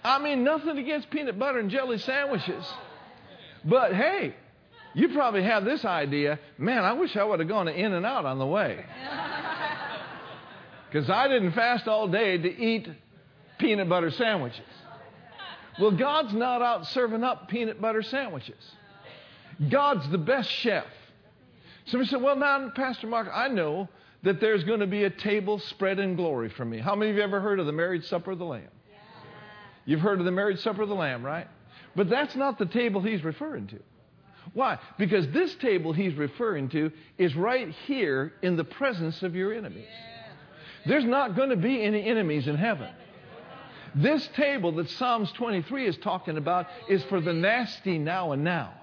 I 0.05 0.19
mean, 0.19 0.45
nothing 0.45 0.79
against 0.79 1.11
peanut 1.11 1.39
butter 1.39 1.59
and 1.59 1.71
jelly 1.71 1.99
sandwiches. 1.99 2.65
But 3.65 3.95
hey, 3.95 4.35
you 4.95 5.09
probably 5.11 5.43
have 5.43 5.65
this 5.65 5.85
idea 5.85 6.39
man, 6.57 6.85
I 6.85 6.93
wish 6.93 7.17
I 7.17 7.25
would 7.25 7.41
have 7.41 7.49
gone 7.49 7.67
to 7.67 7.75
In-N-Out 7.75 8.25
on 8.25 8.39
the 8.39 8.47
way. 8.47 8.85
Because 10.91 11.11
I 11.11 11.29
didn't 11.29 11.53
fast 11.53 11.87
all 11.87 12.09
day 12.09 12.39
to 12.39 12.49
eat 12.49 12.89
peanut 13.59 13.91
butter 13.91 14.11
sandwiches. 14.11 14.65
Well, 15.79 15.91
God's 15.91 16.33
not 16.33 16.63
out 16.63 16.87
serving 16.87 17.23
up 17.23 17.49
peanut 17.49 17.81
butter 17.81 18.03
sandwiches. 18.03 18.73
God's 19.69 20.09
the 20.09 20.19
best 20.19 20.51
chef. 20.51 20.87
Somebody 21.87 22.11
said, 22.11 22.23
Well, 22.23 22.37
now, 22.37 22.71
Pastor 22.75 23.07
Mark, 23.07 23.29
I 23.33 23.49
know 23.49 23.89
that 24.23 24.41
there's 24.41 24.65
going 24.65 24.81
to 24.81 24.87
be 24.87 25.05
a 25.05 25.11
table 25.11 25.59
spread 25.59 25.99
in 25.99 26.17
glory 26.17 26.49
for 26.49 26.65
me. 26.65 26.79
How 26.79 26.95
many 26.95 27.11
of 27.11 27.17
you 27.17 27.23
ever 27.23 27.41
heard 27.41 27.61
of 27.61 27.67
the 27.67 27.73
marriage 27.73 28.05
supper 28.07 28.33
of 28.33 28.39
the 28.39 28.45
Lamb? 28.45 28.69
You've 29.89 30.01
heard 30.01 30.19
of 30.19 30.27
the 30.27 30.31
marriage 30.31 30.61
supper 30.61 30.83
of 30.83 30.91
the 30.91 30.95
Lamb, 30.95 31.25
right? 31.25 31.49
But 31.97 32.11
that's 32.11 32.37
not 32.37 32.59
the 32.59 32.67
table 32.67 33.01
he's 33.01 33.25
referring 33.25 33.69
to. 33.69 33.79
Why? 34.53 34.79
Because 34.99 35.27
this 35.29 35.55
table 35.55 35.95
he's 35.95 36.13
referring 36.13 36.69
to 36.71 36.93
is 37.17 37.35
right 37.35 37.71
here 37.87 38.35
in 38.43 38.59
the 38.59 38.65
presence 38.65 39.23
of 39.23 39.35
your 39.35 39.51
enemies. 39.55 39.89
There's 40.85 41.07
not 41.07 41.37
going 41.37 41.49
to 41.49 41.57
be 41.57 41.83
any 41.83 42.05
enemies 42.05 42.47
in 42.49 42.57
heaven. 42.57 42.91
This 43.95 44.29
table 44.37 44.73
that 44.73 44.91
Psalms 44.91 45.33
23 45.33 45.87
is 45.87 45.97
talking 45.97 46.37
about 46.37 46.67
is 46.91 47.03
for 47.05 47.23
the 47.23 47.33
nasty 47.33 47.97
now 47.97 48.33
and 48.33 48.45
now. 48.45 48.75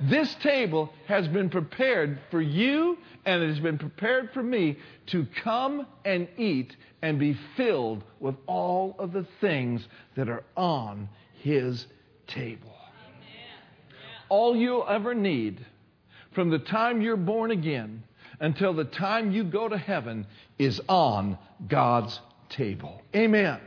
This 0.00 0.34
table 0.36 0.92
has 1.06 1.26
been 1.28 1.48
prepared 1.48 2.18
for 2.30 2.40
you 2.40 2.98
and 3.24 3.42
it 3.42 3.48
has 3.48 3.60
been 3.60 3.78
prepared 3.78 4.30
for 4.32 4.42
me 4.42 4.76
to 5.06 5.26
come 5.42 5.86
and 6.04 6.28
eat 6.36 6.76
and 7.02 7.18
be 7.18 7.38
filled 7.56 8.04
with 8.20 8.34
all 8.46 8.94
of 8.98 9.12
the 9.12 9.26
things 9.40 9.86
that 10.16 10.28
are 10.28 10.44
on 10.56 11.08
His 11.42 11.86
table. 12.26 12.74
All 14.28 14.56
you'll 14.56 14.86
ever 14.88 15.14
need 15.14 15.64
from 16.32 16.50
the 16.50 16.58
time 16.58 17.00
you're 17.00 17.16
born 17.16 17.50
again 17.50 18.02
until 18.40 18.74
the 18.74 18.84
time 18.84 19.30
you 19.30 19.44
go 19.44 19.68
to 19.68 19.78
heaven 19.78 20.26
is 20.58 20.80
on 20.88 21.38
God's 21.68 22.20
table. 22.50 23.00
Amen. 23.14 23.60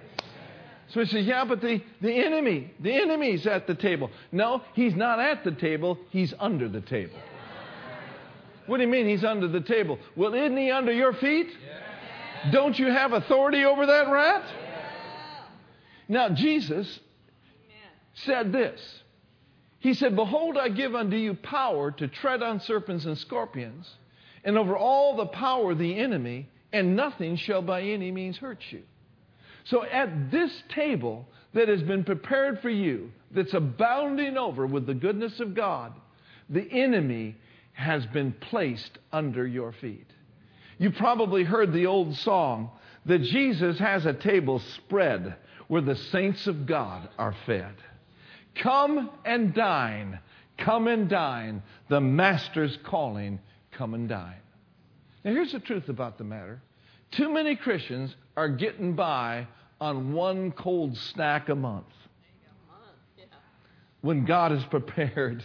So 0.89 1.01
he 1.01 1.05
says, 1.05 1.25
Yeah, 1.25 1.45
but 1.45 1.61
the, 1.61 1.81
the 2.01 2.11
enemy, 2.11 2.73
the 2.79 2.93
enemy's 2.93 3.45
at 3.45 3.67
the 3.67 3.75
table. 3.75 4.09
No, 4.31 4.63
he's 4.73 4.95
not 4.95 5.19
at 5.19 5.43
the 5.43 5.51
table, 5.51 5.97
he's 6.09 6.33
under 6.39 6.67
the 6.67 6.81
table. 6.81 7.19
What 8.65 8.77
do 8.77 8.83
you 8.83 8.89
mean 8.89 9.07
he's 9.07 9.23
under 9.23 9.47
the 9.47 9.61
table? 9.61 9.97
Well, 10.15 10.33
isn't 10.33 10.55
he 10.55 10.69
under 10.69 10.91
your 10.91 11.13
feet? 11.13 11.49
Don't 12.51 12.77
you 12.77 12.87
have 12.87 13.13
authority 13.13 13.65
over 13.65 13.85
that 13.85 14.09
rat? 14.09 14.43
Now, 16.07 16.29
Jesus 16.29 16.99
said 18.13 18.51
this. 18.51 18.79
He 19.79 19.93
said, 19.93 20.15
Behold, 20.15 20.57
I 20.57 20.69
give 20.69 20.93
unto 20.93 21.15
you 21.15 21.33
power 21.35 21.91
to 21.91 22.07
tread 22.07 22.43
on 22.43 22.59
serpents 22.59 23.05
and 23.05 23.17
scorpions, 23.17 23.89
and 24.43 24.57
over 24.57 24.75
all 24.75 25.15
the 25.15 25.27
power 25.27 25.71
of 25.71 25.77
the 25.77 25.97
enemy, 25.97 26.49
and 26.73 26.95
nothing 26.95 27.37
shall 27.37 27.61
by 27.61 27.81
any 27.81 28.11
means 28.11 28.37
hurt 28.37 28.59
you. 28.69 28.83
So 29.69 29.83
at 29.83 30.31
this 30.31 30.51
table 30.69 31.27
that 31.53 31.67
has 31.67 31.83
been 31.83 32.03
prepared 32.03 32.59
for 32.61 32.69
you, 32.69 33.11
that's 33.31 33.53
abounding 33.53 34.37
over 34.37 34.65
with 34.65 34.87
the 34.87 34.95
goodness 34.95 35.39
of 35.39 35.53
God, 35.53 35.93
the 36.49 36.67
enemy 36.71 37.35
has 37.73 38.05
been 38.07 38.31
placed 38.33 38.97
under 39.13 39.45
your 39.45 39.71
feet. 39.73 40.07
You 40.79 40.91
probably 40.91 41.43
heard 41.43 41.71
the 41.71 41.85
old 41.85 42.15
song 42.17 42.71
that 43.05 43.21
Jesus 43.21 43.77
has 43.77 44.05
a 44.05 44.13
table 44.13 44.59
spread 44.59 45.35
where 45.67 45.81
the 45.81 45.95
saints 45.95 46.47
of 46.47 46.65
God 46.65 47.07
are 47.19 47.35
fed. 47.45 47.75
Come 48.55 49.11
and 49.23 49.53
dine, 49.53 50.19
come 50.57 50.87
and 50.87 51.07
dine. 51.07 51.61
The 51.89 52.01
Master's 52.01 52.77
calling, 52.83 53.39
come 53.71 53.93
and 53.93 54.09
dine. 54.09 54.41
Now, 55.23 55.31
here's 55.31 55.51
the 55.51 55.59
truth 55.59 55.89
about 55.89 56.17
the 56.17 56.23
matter 56.23 56.61
too 57.11 57.31
many 57.33 57.55
Christians 57.55 58.15
are 58.37 58.49
getting 58.49 58.93
by 58.93 59.47
on 59.81 60.13
one 60.13 60.51
cold 60.51 60.97
snack 60.97 61.49
a 61.49 61.55
month 61.55 61.85
when 64.01 64.25
God 64.25 64.51
has 64.51 64.63
prepared 64.65 65.43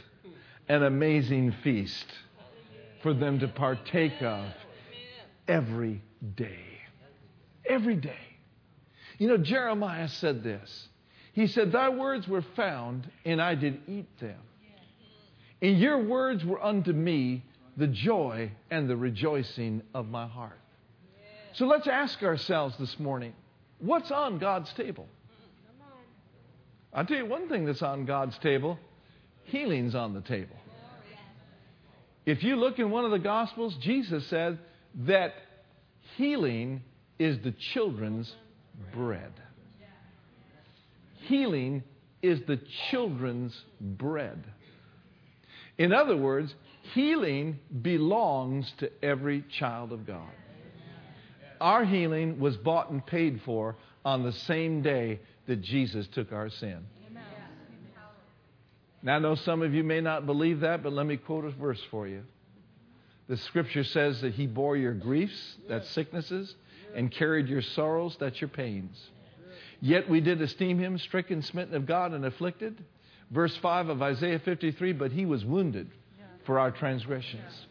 an 0.68 0.82
amazing 0.82 1.52
feast 1.62 2.06
for 3.02 3.12
them 3.12 3.38
to 3.40 3.48
partake 3.48 4.22
of 4.22 4.46
every 5.46 6.02
day. 6.36 6.58
Every 7.68 7.96
day. 7.96 8.18
You 9.18 9.28
know, 9.28 9.36
Jeremiah 9.36 10.08
said 10.08 10.42
this. 10.42 10.88
He 11.32 11.46
said, 11.46 11.72
Thy 11.72 11.88
words 11.88 12.28
were 12.28 12.44
found, 12.54 13.10
and 13.24 13.40
I 13.40 13.54
did 13.54 13.80
eat 13.88 14.18
them. 14.20 14.38
And 15.60 15.78
your 15.78 15.98
words 15.98 16.44
were 16.44 16.62
unto 16.62 16.92
me 16.92 17.44
the 17.76 17.86
joy 17.86 18.52
and 18.70 18.88
the 18.88 18.96
rejoicing 18.96 19.82
of 19.94 20.08
my 20.08 20.26
heart. 20.26 20.58
So 21.54 21.66
let's 21.66 21.86
ask 21.86 22.22
ourselves 22.22 22.76
this 22.78 22.98
morning 22.98 23.32
what's 23.78 24.10
on 24.10 24.38
God's 24.38 24.72
table? 24.74 25.06
I'll 26.92 27.04
tell 27.04 27.16
you 27.16 27.26
one 27.26 27.48
thing 27.48 27.64
that's 27.64 27.82
on 27.82 28.04
God's 28.04 28.38
table 28.38 28.78
healing's 29.44 29.94
on 29.94 30.14
the 30.14 30.20
table. 30.20 30.56
If 32.26 32.42
you 32.42 32.56
look 32.56 32.78
in 32.78 32.90
one 32.90 33.04
of 33.04 33.10
the 33.10 33.18
Gospels, 33.18 33.76
Jesus 33.80 34.26
said 34.28 34.58
that 35.06 35.34
healing 36.16 36.82
is 37.18 37.38
the 37.44 37.54
children's 37.74 38.32
bread. 38.94 39.32
Healing 41.26 41.82
is 42.22 42.40
the 42.46 42.60
children's 42.90 43.54
bread. 43.80 44.42
In 45.76 45.92
other 45.92 46.16
words, 46.16 46.54
healing 46.94 47.58
belongs 47.82 48.70
to 48.78 48.90
every 49.02 49.44
child 49.58 49.92
of 49.92 50.06
God. 50.06 50.30
Our 51.64 51.86
healing 51.86 52.40
was 52.40 52.58
bought 52.58 52.90
and 52.90 53.04
paid 53.04 53.40
for 53.40 53.76
on 54.04 54.22
the 54.22 54.32
same 54.32 54.82
day 54.82 55.20
that 55.46 55.62
Jesus 55.62 56.06
took 56.08 56.30
our 56.30 56.50
sin. 56.50 56.84
Now, 59.02 59.16
I 59.16 59.18
know 59.18 59.34
some 59.34 59.62
of 59.62 59.72
you 59.72 59.82
may 59.82 60.02
not 60.02 60.26
believe 60.26 60.60
that, 60.60 60.82
but 60.82 60.92
let 60.92 61.06
me 61.06 61.16
quote 61.16 61.46
a 61.46 61.50
verse 61.52 61.80
for 61.90 62.06
you. 62.06 62.22
The 63.28 63.38
scripture 63.38 63.82
says 63.82 64.20
that 64.20 64.34
he 64.34 64.46
bore 64.46 64.76
your 64.76 64.92
griefs, 64.92 65.56
that's 65.66 65.88
sicknesses, 65.88 66.54
and 66.94 67.10
carried 67.10 67.48
your 67.48 67.62
sorrows, 67.62 68.14
that's 68.20 68.42
your 68.42 68.48
pains. 68.48 69.02
Yet 69.80 70.06
we 70.06 70.20
did 70.20 70.42
esteem 70.42 70.78
him 70.78 70.98
stricken, 70.98 71.40
smitten 71.40 71.74
of 71.76 71.86
God, 71.86 72.12
and 72.12 72.26
afflicted. 72.26 72.84
Verse 73.30 73.56
5 73.56 73.88
of 73.88 74.02
Isaiah 74.02 74.38
53 74.38 74.92
But 74.92 75.12
he 75.12 75.24
was 75.24 75.46
wounded 75.46 75.90
for 76.44 76.58
our 76.58 76.70
transgressions, 76.70 77.66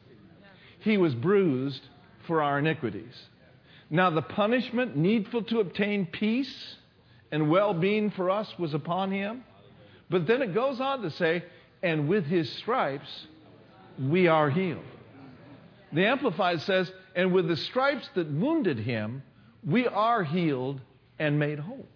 he 0.80 0.98
was 0.98 1.14
bruised 1.14 1.84
for 2.26 2.42
our 2.42 2.58
iniquities. 2.58 3.14
Now, 3.94 4.10
the 4.10 4.24
punishment 4.24 4.98
needful 4.98 5.44
to 5.44 5.60
obtain 5.60 6.08
peace 6.08 6.78
and 7.32 7.48
well 7.48 7.76
being 7.76 8.10
for 8.10 8.32
us 8.32 8.52
was 8.58 8.74
upon 8.74 9.12
him. 9.12 9.44
But 10.10 10.26
then 10.26 10.42
it 10.42 10.56
goes 10.56 10.82
on 10.82 11.04
to 11.04 11.12
say, 11.12 11.44
And 11.84 12.10
with 12.10 12.26
his 12.26 12.52
stripes 12.54 13.28
we 14.00 14.26
are 14.26 14.50
healed. 14.50 14.84
The 15.92 16.08
Amplified 16.08 16.62
says, 16.64 16.92
And 17.16 17.32
with 17.34 17.48
the 17.48 17.56
stripes 17.56 18.10
that 18.16 18.32
wounded 18.32 18.80
him, 18.80 19.22
we 19.64 19.88
are 19.88 20.24
healed 20.24 20.82
and 21.20 21.38
made 21.38 21.60
whole. 21.60 21.88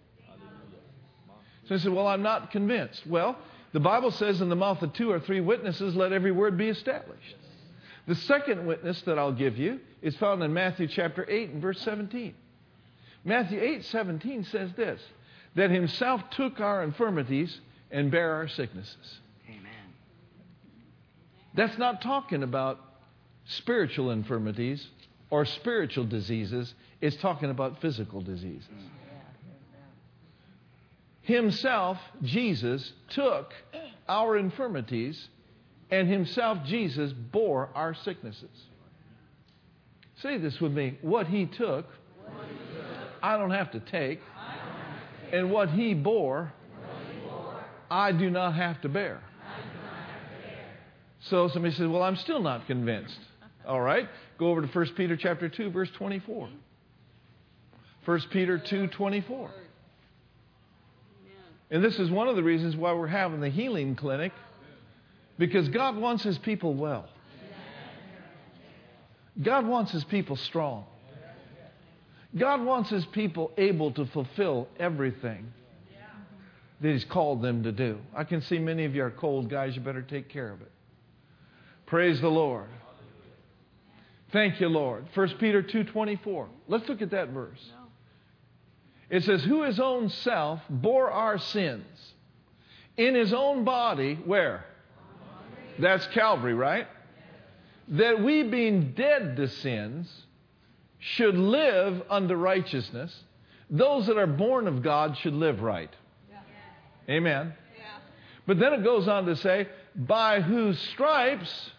So 1.68 1.74
he 1.74 1.80
said, 1.80 1.94
Well, 1.94 2.06
I'm 2.06 2.22
not 2.22 2.52
convinced. 2.52 3.08
Well, 3.08 3.40
the 3.74 3.80
Bible 3.80 4.12
says, 4.12 4.40
In 4.40 4.50
the 4.50 4.56
mouth 4.56 4.84
of 4.84 4.94
two 4.94 5.10
or 5.10 5.20
three 5.20 5.42
witnesses, 5.42 5.96
let 5.96 6.14
every 6.14 6.32
word 6.32 6.60
be 6.60 6.70
established. 6.70 7.38
The 8.08 8.16
second 8.16 8.66
witness 8.66 9.02
that 9.04 9.20
I'll 9.20 9.34
give 9.34 9.58
you 9.58 9.80
is 10.02 10.16
found 10.16 10.42
in 10.42 10.54
Matthew 10.54 10.88
chapter 10.88 11.26
8 11.30 11.50
and 11.50 11.62
verse 11.62 11.82
17. 11.82 12.34
Matthew 13.26 13.62
8 13.62 13.84
17 13.86 14.46
says 14.46 14.72
this 14.78 15.02
that 15.56 15.72
himself 15.72 16.22
took 16.32 16.60
our 16.60 16.84
infirmities 16.84 17.60
and 17.92 18.12
bare 18.12 18.34
our 18.36 18.48
sicknesses. 18.48 19.20
Amen. 19.50 19.72
That's 21.56 21.78
not 21.78 22.02
talking 22.02 22.44
about 22.44 22.80
spiritual 23.46 24.12
infirmities 24.12 24.88
or 25.30 25.46
spiritual 25.46 26.06
diseases, 26.06 26.74
it's 27.02 27.18
talking 27.18 27.50
about 27.50 27.82
physical 27.82 28.22
diseases. 28.22 28.70
Himself, 31.22 31.98
Jesus, 32.24 32.94
took 33.10 33.54
our 34.08 34.38
infirmities, 34.38 35.28
and 35.90 36.10
Himself, 36.10 36.60
Jesus, 36.66 37.12
bore 37.14 37.70
our 37.76 37.96
sicknesses. 37.96 38.50
Say 40.22 40.38
this 40.38 40.60
with 40.60 40.72
me. 40.72 40.98
What 41.02 41.28
He 41.28 41.46
took, 41.46 41.86
I 43.22 43.38
don't 43.38 43.52
have 43.52 43.72
to 43.72 43.80
take, 43.80 44.20
and 45.32 45.52
what 45.52 45.70
He 45.70 45.94
bore, 45.94 46.52
I 47.90 48.12
do 48.12 48.30
not 48.30 48.56
have 48.56 48.82
to 48.82 48.90
bear. 48.90 49.22
So 51.30 51.50
somebody 51.50 51.74
says, 51.76 51.88
Well, 51.88 52.04
I'm 52.04 52.16
still 52.16 52.42
not 52.42 52.68
convinced. 52.68 53.20
All 53.66 53.82
right. 53.82 54.08
Go 54.38 54.48
over 54.48 54.62
to 54.62 54.68
1 54.68 54.86
Peter 54.96 55.18
chapter 55.18 55.50
2, 55.50 55.72
verse 55.72 55.90
24. 55.98 56.50
1 58.06 58.22
Peter 58.32 58.58
2, 58.58 58.88
24. 58.88 59.52
And 61.70 61.84
this 61.84 62.00
is 62.00 62.10
one 62.10 62.30
of 62.30 62.38
the 62.38 62.44
reasons 62.44 62.78
why 62.78 62.94
we're 62.94 63.08
having 63.08 63.42
the 63.42 63.50
healing 63.50 63.98
clinic, 63.98 64.32
because 65.38 65.70
God 65.70 65.98
wants 65.98 66.24
His 66.24 66.38
people 66.38 66.74
well. 66.74 67.08
God 69.42 69.68
wants 69.68 69.92
His 69.92 70.04
people 70.04 70.36
strong. 70.36 70.86
God 72.36 72.62
wants 72.64 72.90
His 72.90 73.06
people 73.08 73.52
able 73.58 73.92
to 73.92 74.06
fulfill 74.08 74.68
everything 74.80 75.52
that 76.82 76.92
He's 76.92 77.06
called 77.06 77.42
them 77.42 77.64
to 77.64 77.72
do. 77.72 78.00
I 78.16 78.24
can 78.24 78.42
see 78.42 78.60
many 78.60 78.86
of 78.86 78.96
you 78.96 79.04
are 79.04 79.12
cold, 79.12 79.50
guys. 79.50 79.76
You 79.76 79.82
better 79.82 80.02
take 80.02 80.30
care 80.30 80.52
of 80.52 80.62
it. 80.62 80.72
Praise 81.86 82.20
the 82.20 82.30
Lord. 82.30 82.68
Thank 84.32 84.60
you, 84.60 84.68
Lord. 84.68 85.06
1 85.14 85.30
Peter 85.40 85.64
2.24. 85.64 86.48
Let's 86.68 86.88
look 86.90 87.02
at 87.02 87.12
that 87.12 87.30
verse. 87.30 87.64
It 89.10 89.24
says, 89.24 89.44
Who 89.44 89.64
his 89.64 89.80
own 89.80 90.10
self 90.10 90.60
bore 90.70 91.10
our 91.10 91.38
sins 91.38 91.86
in 92.98 93.16
his 93.16 93.32
own 93.32 93.64
body, 93.64 94.20
where? 94.26 94.66
That's 95.80 96.06
Calvary, 96.08 96.54
right? 96.54 96.88
That 97.90 98.22
we, 98.22 98.44
being 98.44 98.94
dead 98.94 99.38
to 99.38 99.48
sins, 99.48 100.12
should 101.00 101.38
live 101.38 102.02
unto 102.10 102.36
righteousness. 102.36 103.16
Those 103.70 104.08
that 104.08 104.18
are 104.18 104.28
born 104.28 104.68
of 104.68 104.82
God 104.82 105.18
should 105.18 105.34
live 105.34 105.62
right. 105.62 105.94
Amen. 107.10 107.54
But 108.46 108.60
then 108.60 108.74
it 108.74 108.84
goes 108.84 109.08
on 109.08 109.26
to 109.26 109.36
say, 109.36 109.68
By 109.96 110.42
whose 110.42 110.80
stripes 110.80 111.72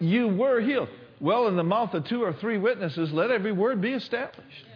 you 0.00 0.28
were 0.28 0.60
healed. 0.60 0.88
Well, 1.20 1.46
in 1.46 1.56
the 1.56 1.62
mouth 1.62 1.94
of 1.94 2.04
two 2.04 2.22
or 2.22 2.32
three 2.32 2.58
witnesses, 2.58 3.12
let 3.12 3.30
every 3.30 3.52
word 3.52 3.80
be 3.80 3.92
established. 3.92 4.66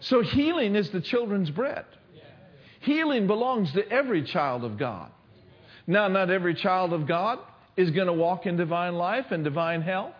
So 0.00 0.22
healing 0.22 0.76
is 0.76 0.90
the 0.90 1.00
children's 1.00 1.50
bread. 1.50 1.84
Healing 2.80 3.26
belongs 3.26 3.72
to 3.72 3.88
every 3.90 4.22
child 4.22 4.62
of 4.64 4.78
God. 4.78 5.10
Now, 5.86 6.08
not 6.08 6.30
every 6.30 6.54
child 6.54 6.92
of 6.92 7.06
God 7.06 7.38
is 7.76 7.90
going 7.90 8.06
to 8.06 8.12
walk 8.12 8.46
in 8.46 8.56
divine 8.56 8.94
life 8.94 9.26
and 9.30 9.44
divine 9.44 9.82
health, 9.82 10.14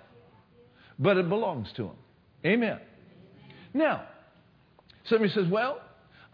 but 0.99 1.17
it 1.17 1.29
belongs 1.29 1.73
to 1.73 1.85
them. 1.85 1.97
Amen. 2.45 2.81
Now, 3.73 4.05
somebody 5.05 5.33
says, 5.33 5.47
Well, 5.49 5.81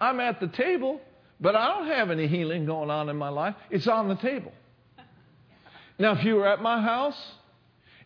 I'm 0.00 0.18
at 0.20 0.40
the 0.40 0.48
table, 0.48 1.00
but 1.40 1.54
I 1.54 1.68
don't 1.68 1.88
have 1.88 2.10
any 2.10 2.26
healing 2.26 2.66
going 2.66 2.90
on 2.90 3.08
in 3.08 3.16
my 3.16 3.28
life. 3.28 3.54
It's 3.70 3.86
on 3.86 4.08
the 4.08 4.16
table. 4.16 4.52
Now, 5.98 6.12
if 6.12 6.24
you 6.24 6.36
were 6.36 6.48
at 6.48 6.62
my 6.62 6.80
house 6.80 7.20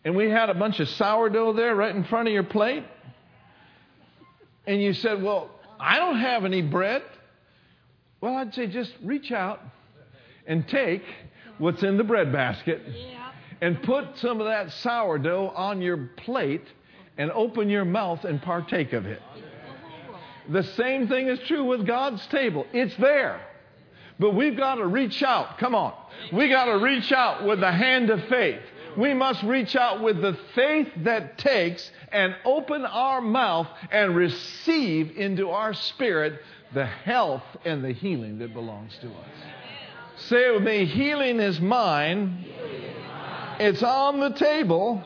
and 0.03 0.15
we 0.15 0.29
had 0.29 0.49
a 0.49 0.53
bunch 0.53 0.79
of 0.79 0.89
sourdough 0.89 1.53
there 1.53 1.75
right 1.75 1.95
in 1.95 2.03
front 2.03 2.27
of 2.27 2.33
your 2.33 2.43
plate, 2.43 2.83
and 4.67 4.81
you 4.81 4.93
said, 4.93 5.23
Well, 5.23 5.49
I 5.79 5.97
don't 5.97 6.19
have 6.19 6.45
any 6.45 6.61
bread, 6.61 7.01
well, 8.21 8.35
I'd 8.35 8.53
say 8.53 8.67
just 8.67 8.91
reach 9.03 9.31
out 9.31 9.61
and 10.47 10.67
take 10.67 11.03
what's 11.57 11.83
in 11.83 11.97
the 11.97 12.03
bread 12.03 12.31
basket 12.31 12.81
and 13.61 13.81
put 13.83 14.17
some 14.17 14.39
of 14.39 14.47
that 14.47 14.71
sourdough 14.73 15.49
on 15.55 15.81
your 15.81 15.97
plate 16.17 16.65
and 17.17 17.31
open 17.31 17.69
your 17.69 17.85
mouth 17.85 18.25
and 18.25 18.41
partake 18.41 18.93
of 18.93 19.05
it. 19.05 19.21
The 20.49 20.63
same 20.63 21.07
thing 21.07 21.27
is 21.27 21.39
true 21.47 21.63
with 21.63 21.87
God's 21.87 22.25
table. 22.27 22.67
It's 22.73 22.95
there. 22.97 23.41
But 24.19 24.31
we've 24.31 24.55
got 24.55 24.75
to 24.75 24.85
reach 24.85 25.23
out. 25.23 25.57
Come 25.57 25.75
on. 25.75 25.93
We 26.31 26.49
got 26.49 26.65
to 26.65 26.77
reach 26.77 27.11
out 27.11 27.45
with 27.45 27.59
the 27.59 27.71
hand 27.71 28.09
of 28.09 28.23
faith. 28.25 28.61
We 28.97 29.13
must 29.13 29.43
reach 29.43 29.75
out 29.75 30.01
with 30.01 30.21
the 30.21 30.37
faith 30.53 30.87
that 30.97 31.37
takes 31.37 31.91
and 32.11 32.35
open 32.45 32.85
our 32.85 33.19
mouth 33.19 33.67
and 33.91 34.15
receive 34.15 35.17
into 35.17 35.49
our 35.49 35.73
spirit 35.73 36.39
the 36.73 36.85
health 36.85 37.43
and 37.65 37.83
the 37.83 37.91
healing 37.91 38.39
that 38.39 38.53
belongs 38.53 38.97
to 39.01 39.07
us. 39.07 39.27
Say 40.17 40.47
it 40.47 40.53
with 40.53 40.63
me 40.63 40.85
healing 40.85 41.39
is 41.39 41.59
mine. 41.59 42.45
It's 43.59 43.83
on 43.83 44.19
the 44.19 44.29
table. 44.29 45.03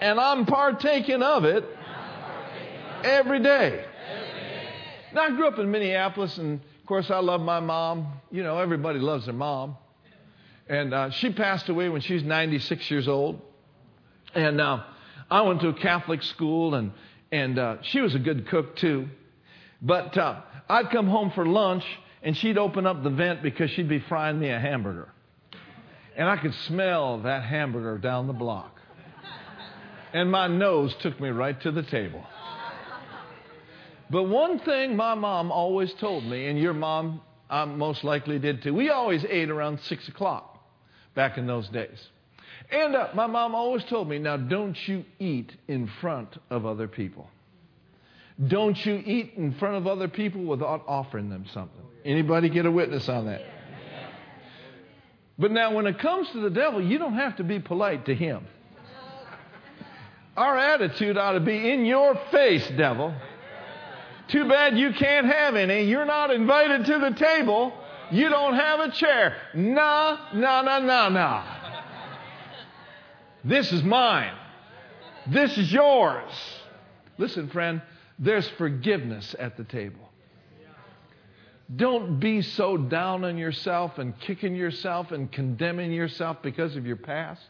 And 0.00 0.20
I'm 0.20 0.44
partaking 0.44 1.22
of 1.22 1.44
it 1.44 1.64
every 3.04 3.40
day. 3.40 3.84
Now, 5.14 5.22
I 5.22 5.30
grew 5.30 5.46
up 5.46 5.58
in 5.58 5.70
Minneapolis, 5.70 6.36
and 6.36 6.60
of 6.60 6.86
course, 6.86 7.10
I 7.10 7.20
love 7.20 7.40
my 7.40 7.60
mom. 7.60 8.08
You 8.30 8.42
know, 8.42 8.58
everybody 8.58 8.98
loves 8.98 9.24
their 9.24 9.34
mom. 9.34 9.76
And 10.68 10.92
uh, 10.92 11.10
she 11.10 11.32
passed 11.32 11.68
away 11.68 11.88
when 11.88 12.00
she 12.00 12.14
was 12.14 12.24
96 12.24 12.90
years 12.90 13.08
old. 13.08 13.40
And 14.34 14.60
uh, 14.60 14.82
I 15.30 15.42
went 15.42 15.60
to 15.60 15.68
a 15.68 15.74
Catholic 15.74 16.22
school, 16.22 16.74
and, 16.74 16.92
and 17.30 17.58
uh, 17.58 17.76
she 17.82 18.00
was 18.00 18.14
a 18.14 18.18
good 18.18 18.48
cook, 18.48 18.76
too. 18.76 19.08
But 19.80 20.18
uh, 20.18 20.40
I'd 20.68 20.90
come 20.90 21.06
home 21.06 21.30
for 21.30 21.46
lunch, 21.46 21.84
and 22.26 22.36
she'd 22.36 22.58
open 22.58 22.88
up 22.88 23.04
the 23.04 23.10
vent 23.10 23.40
because 23.40 23.70
she'd 23.70 23.88
be 23.88 24.00
frying 24.00 24.40
me 24.40 24.50
a 24.50 24.58
hamburger. 24.58 25.08
And 26.16 26.28
I 26.28 26.36
could 26.36 26.54
smell 26.66 27.18
that 27.18 27.44
hamburger 27.44 27.98
down 27.98 28.26
the 28.26 28.32
block. 28.32 28.80
And 30.12 30.28
my 30.28 30.48
nose 30.48 30.92
took 30.96 31.20
me 31.20 31.28
right 31.28 31.58
to 31.60 31.70
the 31.70 31.84
table. 31.84 32.26
But 34.10 34.24
one 34.24 34.58
thing 34.58 34.96
my 34.96 35.14
mom 35.14 35.52
always 35.52 35.94
told 35.94 36.24
me, 36.24 36.48
and 36.48 36.58
your 36.58 36.72
mom 36.74 37.20
um, 37.48 37.78
most 37.78 38.02
likely 38.02 38.40
did 38.40 38.60
too, 38.60 38.74
we 38.74 38.90
always 38.90 39.24
ate 39.24 39.48
around 39.48 39.78
6 39.78 40.08
o'clock 40.08 40.60
back 41.14 41.38
in 41.38 41.46
those 41.46 41.68
days. 41.68 42.08
And 42.72 42.96
uh, 42.96 43.10
my 43.14 43.28
mom 43.28 43.54
always 43.54 43.84
told 43.84 44.08
me, 44.08 44.18
now 44.18 44.36
don't 44.36 44.76
you 44.88 45.04
eat 45.20 45.52
in 45.68 45.88
front 46.00 46.36
of 46.50 46.66
other 46.66 46.88
people. 46.88 47.30
Don't 48.48 48.84
you 48.84 49.00
eat 49.06 49.34
in 49.36 49.54
front 49.54 49.76
of 49.76 49.86
other 49.86 50.08
people 50.08 50.42
without 50.42 50.82
offering 50.88 51.30
them 51.30 51.44
something. 51.54 51.85
Anybody 52.06 52.48
get 52.48 52.66
a 52.66 52.70
witness 52.70 53.08
on 53.08 53.26
that? 53.26 53.42
But 55.38 55.50
now, 55.50 55.74
when 55.74 55.86
it 55.86 55.98
comes 55.98 56.30
to 56.30 56.40
the 56.40 56.50
devil, 56.50 56.80
you 56.80 56.98
don't 56.98 57.14
have 57.14 57.36
to 57.36 57.44
be 57.44 57.58
polite 57.58 58.06
to 58.06 58.14
him. 58.14 58.46
Our 60.36 60.56
attitude 60.56 61.18
ought 61.18 61.32
to 61.32 61.40
be 61.40 61.70
in 61.70 61.84
your 61.84 62.14
face, 62.30 62.66
devil. 62.76 63.12
Too 64.28 64.48
bad 64.48 64.78
you 64.78 64.92
can't 64.92 65.26
have 65.26 65.56
any. 65.56 65.84
You're 65.84 66.06
not 66.06 66.30
invited 66.30 66.86
to 66.86 66.98
the 66.98 67.10
table. 67.16 67.72
You 68.10 68.28
don't 68.28 68.54
have 68.54 68.80
a 68.80 68.90
chair. 68.92 69.36
Nah, 69.54 70.32
nah, 70.32 70.62
nah, 70.62 70.78
nah, 70.78 71.08
nah. 71.08 71.44
This 73.44 73.72
is 73.72 73.82
mine. 73.82 74.34
This 75.26 75.58
is 75.58 75.72
yours. 75.72 76.32
Listen, 77.18 77.48
friend, 77.48 77.82
there's 78.18 78.48
forgiveness 78.50 79.34
at 79.38 79.56
the 79.56 79.64
table. 79.64 80.05
Don't 81.74 82.20
be 82.20 82.42
so 82.42 82.76
down 82.76 83.24
on 83.24 83.36
yourself 83.36 83.98
and 83.98 84.18
kicking 84.20 84.54
yourself 84.54 85.10
and 85.10 85.30
condemning 85.32 85.92
yourself 85.92 86.38
because 86.42 86.76
of 86.76 86.86
your 86.86 86.96
past. 86.96 87.48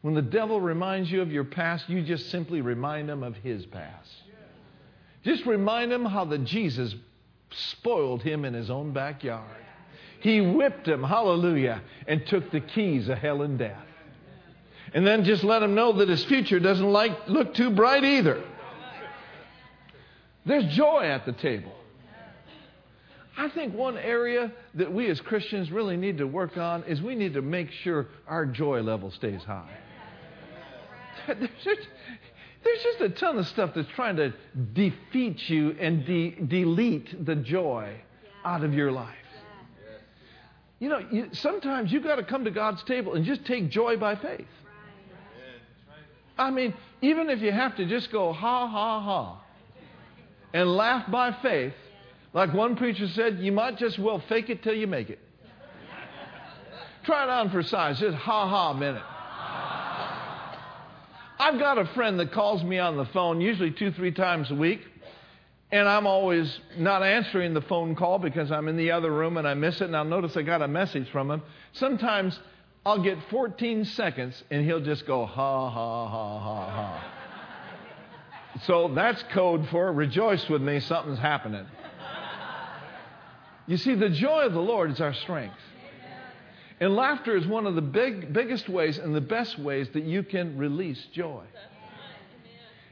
When 0.00 0.14
the 0.14 0.22
devil 0.22 0.60
reminds 0.60 1.10
you 1.10 1.20
of 1.20 1.30
your 1.30 1.44
past, 1.44 1.88
you 1.88 2.02
just 2.02 2.30
simply 2.30 2.60
remind 2.62 3.10
him 3.10 3.22
of 3.22 3.36
his 3.36 3.66
past. 3.66 4.10
Just 5.22 5.44
remind 5.44 5.92
him 5.92 6.04
how 6.04 6.24
the 6.24 6.38
Jesus 6.38 6.94
spoiled 7.50 8.22
him 8.22 8.44
in 8.44 8.54
his 8.54 8.70
own 8.70 8.92
backyard. 8.92 9.44
He 10.20 10.40
whipped 10.40 10.88
him, 10.88 11.02
hallelujah, 11.02 11.82
and 12.06 12.26
took 12.26 12.50
the 12.50 12.60
keys 12.60 13.08
of 13.08 13.18
hell 13.18 13.42
and 13.42 13.58
death. 13.58 13.84
And 14.94 15.06
then 15.06 15.24
just 15.24 15.44
let 15.44 15.62
him 15.62 15.74
know 15.74 15.92
that 15.94 16.08
his 16.08 16.24
future 16.24 16.58
doesn't 16.58 16.90
like, 16.90 17.28
look 17.28 17.54
too 17.54 17.70
bright 17.70 18.04
either. 18.04 18.42
There's 20.46 20.64
joy 20.74 21.02
at 21.04 21.26
the 21.26 21.32
table. 21.32 21.75
I 23.38 23.50
think 23.50 23.74
one 23.74 23.98
area 23.98 24.50
that 24.74 24.92
we 24.92 25.08
as 25.08 25.20
Christians 25.20 25.70
really 25.70 25.96
need 25.96 26.18
to 26.18 26.26
work 26.26 26.56
on 26.56 26.84
is 26.84 27.02
we 27.02 27.14
need 27.14 27.34
to 27.34 27.42
make 27.42 27.70
sure 27.70 28.06
our 28.26 28.46
joy 28.46 28.80
level 28.80 29.10
stays 29.10 29.42
high. 29.42 29.76
There's 31.26 31.50
just, 32.82 33.00
a 33.00 33.08
ton 33.10 33.38
of 33.38 33.46
stuff 33.48 33.72
that's 33.74 33.88
trying 33.90 34.16
to 34.16 34.32
defeat 34.72 35.48
you 35.48 35.76
and 35.78 36.04
de- 36.04 36.36
delete 36.48 37.24
the 37.24 37.36
joy 37.36 38.00
out 38.44 38.64
of 38.64 38.74
your 38.74 38.90
life. 38.90 39.14
You 40.78 40.88
know, 40.88 40.98
you, 41.10 41.28
sometimes 41.32 41.92
you've 41.92 42.04
got 42.04 42.16
to 42.16 42.22
come 42.22 42.44
to 42.44 42.50
God's 42.50 42.82
table 42.84 43.14
and 43.14 43.24
just 43.24 43.44
take 43.44 43.70
joy 43.70 43.96
by 43.96 44.16
faith. 44.16 44.46
I 46.38 46.50
mean, 46.50 46.74
even 47.02 47.30
if 47.30 47.40
you 47.40 47.52
have 47.52 47.76
to 47.76 47.86
just 47.86 48.12
go 48.12 48.32
ha, 48.32 48.66
ha, 48.66 49.00
ha, 49.00 49.42
and 50.52 50.76
laugh 50.76 51.10
by 51.10 51.32
faith, 51.42 51.72
like 52.36 52.52
one 52.52 52.76
preacher 52.76 53.08
said, 53.08 53.38
you 53.38 53.50
might 53.50 53.78
just 53.78 53.98
well 53.98 54.22
fake 54.28 54.50
it 54.50 54.62
till 54.62 54.74
you 54.74 54.86
make 54.86 55.08
it. 55.08 55.18
Try 57.04 57.22
it 57.22 57.30
on 57.30 57.48
for 57.48 57.62
size, 57.62 57.98
just 57.98 58.14
ha 58.14 58.46
ha 58.46 58.74
minute. 58.74 59.02
I've 61.38 61.58
got 61.58 61.78
a 61.78 61.86
friend 61.94 62.20
that 62.20 62.32
calls 62.32 62.62
me 62.62 62.78
on 62.78 62.98
the 62.98 63.06
phone 63.06 63.40
usually 63.40 63.70
two, 63.70 63.90
three 63.90 64.12
times 64.12 64.50
a 64.50 64.54
week. 64.54 64.80
And 65.72 65.88
I'm 65.88 66.06
always 66.06 66.60
not 66.76 67.02
answering 67.02 67.54
the 67.54 67.62
phone 67.62 67.96
call 67.96 68.18
because 68.18 68.52
I'm 68.52 68.68
in 68.68 68.76
the 68.76 68.90
other 68.90 69.10
room 69.10 69.38
and 69.38 69.48
I 69.48 69.54
miss 69.54 69.80
it. 69.80 69.84
And 69.84 69.96
I'll 69.96 70.04
notice 70.04 70.36
I 70.36 70.42
got 70.42 70.60
a 70.60 70.68
message 70.68 71.08
from 71.10 71.30
him. 71.30 71.42
Sometimes 71.72 72.38
I'll 72.84 73.02
get 73.02 73.16
14 73.30 73.86
seconds 73.86 74.44
and 74.50 74.62
he'll 74.62 74.84
just 74.84 75.06
go, 75.06 75.24
ha, 75.24 75.70
ha, 75.70 76.08
ha, 76.08 76.38
ha, 76.38 76.70
ha. 76.70 78.58
so 78.66 78.92
that's 78.94 79.22
code 79.32 79.66
for 79.70 79.90
rejoice 79.90 80.46
with 80.50 80.60
me, 80.60 80.80
something's 80.80 81.18
happening. 81.18 81.66
You 83.66 83.76
see, 83.76 83.94
the 83.94 84.08
joy 84.08 84.42
of 84.42 84.52
the 84.52 84.60
Lord 84.60 84.90
is 84.90 85.00
our 85.00 85.14
strength. 85.14 85.56
And 86.78 86.94
laughter 86.94 87.36
is 87.36 87.46
one 87.46 87.66
of 87.66 87.74
the 87.74 87.82
big, 87.82 88.32
biggest 88.32 88.68
ways 88.68 88.98
and 88.98 89.14
the 89.14 89.20
best 89.20 89.58
ways 89.58 89.88
that 89.94 90.04
you 90.04 90.22
can 90.22 90.58
release 90.58 91.02
joy. 91.12 91.42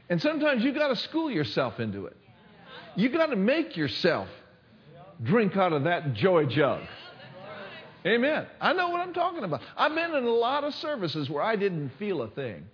And 0.09 0.21
sometimes 0.21 0.63
you 0.63 0.73
got 0.73 0.89
to 0.89 0.95
school 0.95 1.29
yourself 1.31 1.79
into 1.79 2.05
it. 2.07 2.17
You 2.95 3.09
got 3.09 3.27
to 3.27 3.35
make 3.35 3.77
yourself 3.77 4.27
drink 5.23 5.55
out 5.55 5.73
of 5.73 5.83
that 5.83 6.13
joy 6.13 6.45
jug. 6.45 6.81
Amen. 8.05 8.45
I 8.61 8.73
know 8.73 8.89
what 8.89 9.01
I'm 9.01 9.13
talking 9.13 9.43
about. 9.43 9.61
I've 9.75 9.95
been 9.95 10.13
in 10.13 10.23
a 10.23 10.29
lot 10.29 10.63
of 10.63 10.73
services 10.75 11.29
where 11.29 11.41
I 11.41 11.55
didn't 11.55 11.91
feel 11.97 12.21
a 12.21 12.27
thing. 12.29 12.65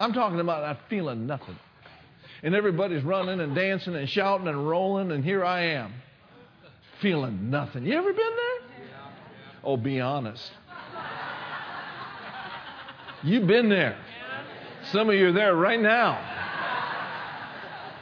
I'm 0.00 0.12
talking 0.12 0.40
about 0.40 0.62
not 0.62 0.88
feeling 0.90 1.26
nothing. 1.26 1.56
And 2.42 2.54
everybody's 2.54 3.02
running 3.02 3.40
and 3.40 3.54
dancing 3.54 3.94
and 3.94 4.08
shouting 4.08 4.48
and 4.48 4.68
rolling, 4.68 5.10
and 5.12 5.24
here 5.24 5.44
I 5.44 5.62
am, 5.62 5.92
feeling 7.00 7.50
nothing. 7.50 7.84
You 7.84 7.94
ever 7.94 8.12
been 8.12 8.18
there? 8.18 8.68
Oh, 9.64 9.76
be 9.76 10.00
honest. 10.00 10.52
You've 13.22 13.46
been 13.46 13.68
there. 13.68 13.98
Some 14.92 15.08
of 15.08 15.16
you 15.16 15.28
are 15.28 15.32
there 15.32 15.56
right 15.56 15.80
now. 15.80 16.34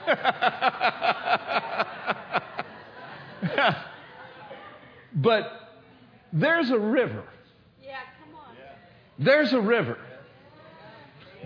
but 5.15 5.71
there's 6.33 6.71
a 6.71 6.79
river. 6.79 7.25
Yeah, 7.83 8.01
come 8.23 8.35
on. 8.35 8.55
There's 9.19 9.55
a 9.55 9.61
river 9.61 9.97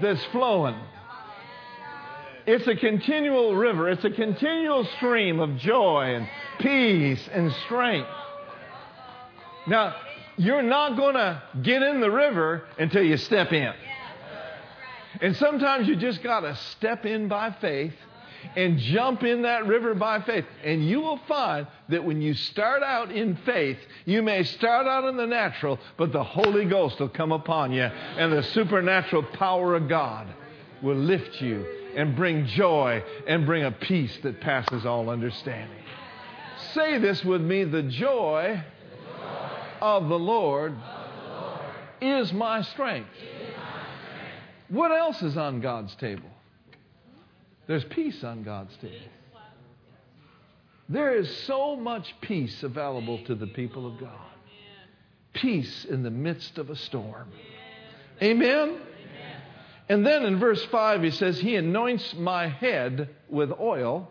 that's 0.03 0.25
flowing. 0.33 0.75
It's 2.51 2.67
a 2.67 2.77
continual 2.77 3.55
river. 3.55 3.91
It's 3.91 4.07
a 4.07 4.11
continual 4.11 4.87
stream 4.97 5.39
of 5.39 5.59
joy 5.59 6.15
and 6.15 6.27
peace 6.59 7.29
and 7.31 7.53
strength. 7.67 8.09
Now, 9.67 9.95
you're 10.39 10.63
not 10.63 10.97
going 10.97 11.17
to 11.17 11.43
get 11.61 11.83
in 11.83 12.01
the 12.01 12.11
river 12.11 12.65
until 12.79 13.03
you 13.03 13.19
step 13.19 13.53
in. 13.53 13.75
And 15.21 15.37
sometimes 15.37 15.89
you 15.89 15.97
just 15.97 16.23
got 16.23 16.41
to 16.41 16.57
step 16.57 17.05
in 17.05 17.29
by 17.29 17.55
faith 17.61 17.93
and 18.57 18.79
jump 18.79 19.25
in 19.25 19.43
that 19.43 19.67
river 19.67 19.95
by 19.95 20.23
faith. 20.23 20.47
And 20.65 20.89
you 20.89 21.03
will 21.03 21.21
find 21.29 21.67
that 21.91 22.03
when 22.03 22.23
you 22.23 22.33
start 22.33 22.83
out 22.83 23.13
in 23.13 23.37
faith, 23.45 23.77
you 24.07 24.23
may 24.23 24.43
start 24.45 24.87
out 24.87 25.05
in 25.05 25.19
the 25.19 25.27
natural, 25.27 25.79
but 25.99 26.13
the 26.13 26.25
Holy 26.25 26.65
Ghost 26.65 26.99
will 26.99 27.11
come 27.11 27.33
upon 27.33 27.73
you, 27.73 27.83
and 27.83 28.33
the 28.33 28.43
supernatural 28.43 29.25
power 29.35 29.75
of 29.75 29.87
God 29.87 30.29
will 30.81 30.97
lift 30.97 31.43
you 31.43 31.67
and 31.99 32.15
bring 32.15 32.47
joy 32.47 33.03
and 33.27 33.45
bring 33.45 33.65
a 33.65 33.73
peace 33.73 34.17
that 34.23 34.41
passes 34.41 34.87
all 34.87 35.11
understanding. 35.11 35.83
Say 36.73 36.99
this 36.99 37.25
with 37.25 37.41
me 37.43 37.65
the 37.65 37.83
joy 37.83 38.63
of 39.83 40.09
the 40.09 40.19
Lord 40.19 40.77
is 42.01 42.33
my 42.33 42.63
strength. 42.63 43.11
What 44.69 44.93
else 44.93 45.21
is 45.23 45.37
on 45.37 45.61
God's 45.61 45.93
table? 45.97 46.31
There's 47.67 47.85
peace 47.85 48.23
on 48.23 48.45
God's 48.45 48.77
table. 48.77 48.95
There 50.89 51.17
is 51.17 51.37
so 51.47 51.75
much 51.75 52.15
peace 52.21 52.63
available 52.63 53.25
to 53.25 53.35
the 53.35 53.49
people 53.49 53.89
of 53.89 53.99
God. 53.99 54.13
Peace 55.33 55.85
in 55.85 56.05
the 56.05 56.11
midst 56.11 56.59
of 56.59 56.71
a 56.71 56.77
storm. 56.77 57.27
Amen? 58.23 58.79
And 59.89 60.05
then 60.05 60.25
in 60.25 60.39
verse 60.39 60.63
5, 60.67 61.03
he 61.03 61.11
says, 61.11 61.39
He 61.39 61.57
anoints 61.57 62.15
my 62.15 62.49
head 62.49 63.09
with 63.29 63.51
oil, 63.59 64.11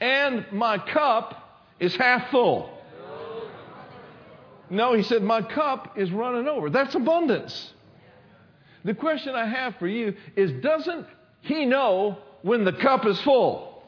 and 0.00 0.46
my 0.52 0.78
cup 0.78 1.64
is 1.80 1.94
half 1.96 2.30
full. 2.30 2.70
No, 4.70 4.94
he 4.94 5.02
said, 5.02 5.22
My 5.22 5.42
cup 5.42 5.96
is 5.98 6.10
running 6.10 6.48
over. 6.48 6.70
That's 6.70 6.94
abundance. 6.94 7.72
The 8.84 8.94
question 8.94 9.34
I 9.34 9.46
have 9.46 9.76
for 9.76 9.88
you 9.88 10.14
is 10.36 10.52
Doesn't 10.62 11.06
he 11.40 11.64
know 11.64 12.18
when 12.42 12.64
the 12.64 12.72
cup 12.72 13.06
is 13.06 13.20
full? 13.22 13.82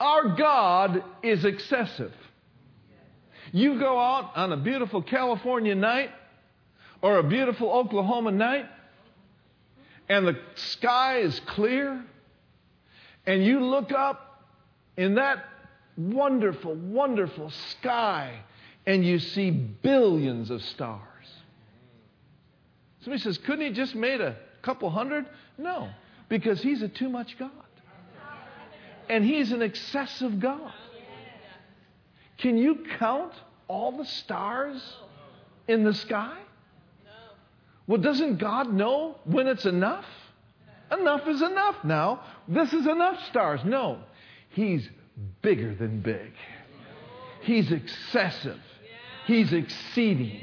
Our 0.00 0.34
God 0.36 1.04
is 1.22 1.44
excessive. 1.44 2.12
You 3.52 3.78
go 3.78 3.98
out 3.98 4.32
on 4.34 4.52
a 4.52 4.56
beautiful 4.56 5.02
California 5.02 5.74
night 5.74 6.10
or 7.02 7.18
a 7.18 7.22
beautiful 7.22 7.70
Oklahoma 7.70 8.30
night, 8.30 8.66
and 10.08 10.26
the 10.26 10.38
sky 10.54 11.18
is 11.18 11.38
clear, 11.46 12.02
and 13.26 13.44
you 13.44 13.64
look 13.64 13.92
up 13.92 14.44
in 14.96 15.16
that 15.16 15.44
wonderful, 15.96 16.74
wonderful 16.74 17.50
sky, 17.50 18.40
and 18.86 19.04
you 19.04 19.18
see 19.18 19.50
billions 19.50 20.50
of 20.50 20.62
stars. 20.62 21.00
Somebody 23.00 23.22
says, 23.22 23.38
couldn't 23.38 23.66
he 23.66 23.72
just 23.72 23.94
made 23.94 24.20
a 24.20 24.36
couple 24.62 24.88
hundred? 24.88 25.26
No, 25.58 25.88
because 26.28 26.62
he's 26.62 26.82
a 26.82 26.88
too 26.88 27.08
much 27.08 27.36
God. 27.38 27.50
And 29.08 29.24
he's 29.24 29.50
an 29.50 29.60
excessive 29.60 30.38
God. 30.38 30.72
Can 32.38 32.56
you 32.56 32.84
count 32.98 33.32
all 33.66 33.92
the 33.92 34.04
stars 34.04 34.80
in 35.66 35.82
the 35.82 35.94
sky? 35.94 36.36
Well, 37.86 38.00
doesn't 38.00 38.36
God 38.38 38.72
know 38.72 39.16
when 39.24 39.46
it's 39.46 39.66
enough? 39.66 40.04
Enough 40.90 41.26
is 41.26 41.42
enough 41.42 41.76
now. 41.84 42.22
This 42.46 42.72
is 42.72 42.86
enough 42.86 43.24
stars. 43.26 43.60
No, 43.64 43.98
He's 44.52 44.88
bigger 45.40 45.74
than 45.74 46.00
big. 46.00 46.32
He's 47.42 47.72
excessive. 47.72 48.60
He's 49.26 49.52
exceeding. 49.52 50.40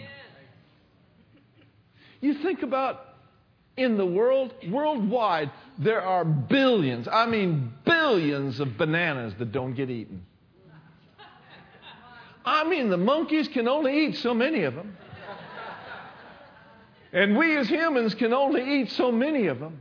You 2.21 2.33
think 2.35 2.63
about 2.63 3.05
in 3.77 3.97
the 3.97 4.05
world, 4.05 4.53
worldwide, 4.69 5.51
there 5.77 6.01
are 6.01 6.25
billions, 6.25 7.07
I 7.07 7.27
mean 7.27 7.71
billions 7.85 8.59
of 8.59 8.77
bananas 8.77 9.33
that 9.39 9.53
don't 9.53 9.73
get 9.73 9.89
eaten. 9.89 10.25
I 12.43 12.67
mean, 12.67 12.89
the 12.89 12.97
monkeys 12.97 13.47
can 13.47 13.67
only 13.67 14.05
eat 14.05 14.17
so 14.17 14.33
many 14.33 14.63
of 14.63 14.73
them. 14.73 14.97
And 17.12 17.38
we 17.38 17.57
as 17.57 17.68
humans 17.68 18.14
can 18.14 18.34
only 18.34 18.82
eat 18.82 18.91
so 18.91 19.12
many 19.12 19.47
of 19.47 19.60
them. 19.60 19.80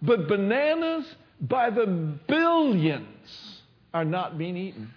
But 0.00 0.28
bananas 0.28 1.06
by 1.40 1.70
the 1.70 1.86
billions 1.86 3.62
are 3.92 4.04
not 4.04 4.38
being 4.38 4.56
eaten. 4.56 4.92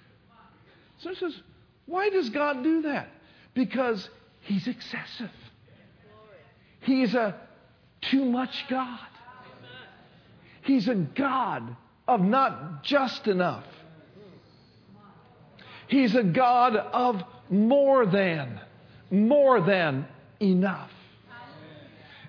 So 0.99 1.09
it 1.09 1.17
says, 1.17 1.33
why 1.85 2.09
does 2.09 2.29
God 2.29 2.63
do 2.63 2.83
that? 2.83 3.09
Because 3.53 4.09
He's 4.41 4.67
excessive. 4.67 5.31
He's 6.81 7.13
a 7.13 7.35
too 8.01 8.25
much 8.25 8.65
God. 8.69 8.99
He's 10.63 10.87
a 10.87 10.95
God 10.95 11.75
of 12.07 12.21
not 12.21 12.83
just 12.83 13.27
enough. 13.27 13.65
He's 15.87 16.15
a 16.15 16.23
God 16.23 16.75
of 16.75 17.23
more 17.49 18.05
than, 18.05 18.59
more 19.09 19.59
than 19.61 20.07
enough. 20.39 20.91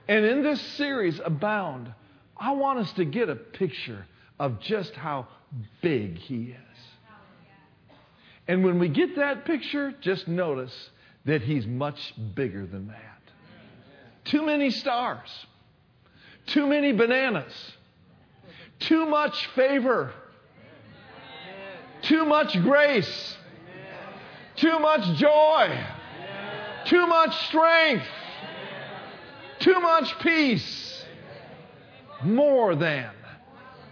And 0.08 0.24
in 0.24 0.42
this 0.42 0.60
series, 0.76 1.20
Abound, 1.24 1.92
I 2.36 2.52
want 2.52 2.80
us 2.80 2.92
to 2.94 3.04
get 3.04 3.28
a 3.28 3.36
picture 3.36 4.06
of 4.38 4.60
just 4.60 4.94
how 4.94 5.28
big 5.80 6.18
He 6.18 6.50
is. 6.50 6.78
And 8.48 8.64
when 8.64 8.78
we 8.78 8.88
get 8.88 9.16
that 9.16 9.44
picture, 9.44 9.94
just 10.00 10.26
notice 10.26 10.90
that 11.24 11.42
He's 11.42 11.66
much 11.66 12.14
bigger 12.34 12.66
than 12.66 12.88
that. 12.88 13.20
Too 14.24 14.44
many 14.44 14.70
stars, 14.70 15.28
too 16.46 16.66
many 16.66 16.92
bananas, 16.92 17.52
too 18.80 19.06
much 19.06 19.46
favor, 19.54 20.12
too 22.02 22.24
much 22.24 22.60
grace, 22.62 23.36
too 24.56 24.78
much 24.80 25.18
joy, 25.18 25.86
too 26.86 27.06
much 27.06 27.46
strength, 27.46 28.06
too 29.62 29.80
much 29.80 30.18
peace, 30.20 31.04
more 32.24 32.74
than, 32.74 33.10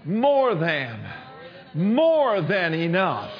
more 0.04 0.54
than, 0.54 1.00
more 1.74 2.42
than 2.42 2.74
enough. 2.74 3.32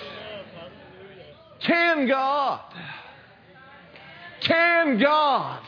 Can 1.60 2.06
God, 2.06 2.60
can 4.40 4.98
God 4.98 5.62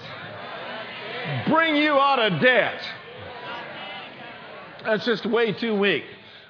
bring 1.48 1.76
you 1.76 1.92
out 1.92 2.18
of 2.18 2.40
debt? 2.40 2.82
That's 4.84 5.04
just 5.04 5.26
way 5.26 5.52
too 5.52 5.78
weak. 5.78 6.04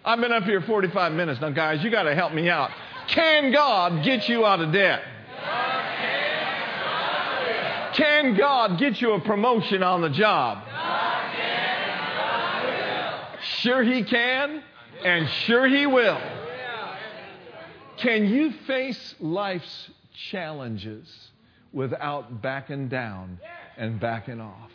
I've 0.04 0.20
been 0.20 0.32
up 0.32 0.44
here 0.44 0.60
45 0.60 1.12
minutes 1.12 1.40
now, 1.40 1.50
guys. 1.50 1.82
You 1.82 1.90
got 1.90 2.04
to 2.04 2.14
help 2.14 2.32
me 2.32 2.48
out. 2.48 2.70
Can 3.08 3.52
God 3.52 4.04
get 4.04 4.28
you 4.28 4.44
out 4.44 4.60
of 4.60 4.72
debt? 4.72 5.02
Can 7.94 8.36
God 8.36 8.78
get 8.78 9.00
you 9.00 9.12
a 9.12 9.20
promotion 9.20 9.82
on 9.82 10.00
the 10.00 10.10
job? 10.10 10.64
Sure, 13.42 13.82
He 13.82 14.02
can, 14.02 14.62
and 15.04 15.28
sure, 15.28 15.66
He 15.66 15.86
will. 15.86 16.20
Can 17.98 18.28
you 18.28 18.52
face 18.66 19.14
life's 19.20 19.90
challenges 20.30 21.08
without 21.72 22.42
backing 22.42 22.88
down 22.88 23.38
and 23.76 24.00
backing 24.00 24.40
off? 24.40 24.70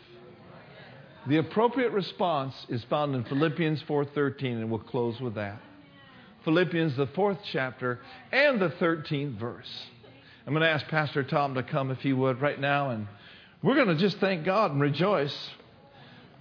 The 1.26 1.36
appropriate 1.36 1.92
response 1.92 2.54
is 2.70 2.82
found 2.84 3.14
in 3.14 3.24
Philippians 3.24 3.82
4:13 3.82 4.52
and 4.52 4.70
we'll 4.70 4.80
close 4.80 5.20
with 5.20 5.34
that. 5.34 5.60
Philippians 6.44 6.96
the 6.96 7.06
4th 7.08 7.40
chapter 7.44 8.00
and 8.32 8.58
the 8.58 8.70
13th 8.70 9.34
verse. 9.34 9.86
I'm 10.48 10.54
going 10.54 10.62
to 10.62 10.70
ask 10.70 10.86
Pastor 10.86 11.22
Tom 11.22 11.56
to 11.56 11.62
come 11.62 11.90
if 11.90 11.98
he 11.98 12.14
would 12.14 12.40
right 12.40 12.58
now 12.58 12.88
and 12.88 13.06
we're 13.62 13.74
going 13.74 13.88
to 13.88 13.96
just 13.96 14.16
thank 14.16 14.46
God 14.46 14.70
and 14.70 14.80
rejoice 14.80 15.50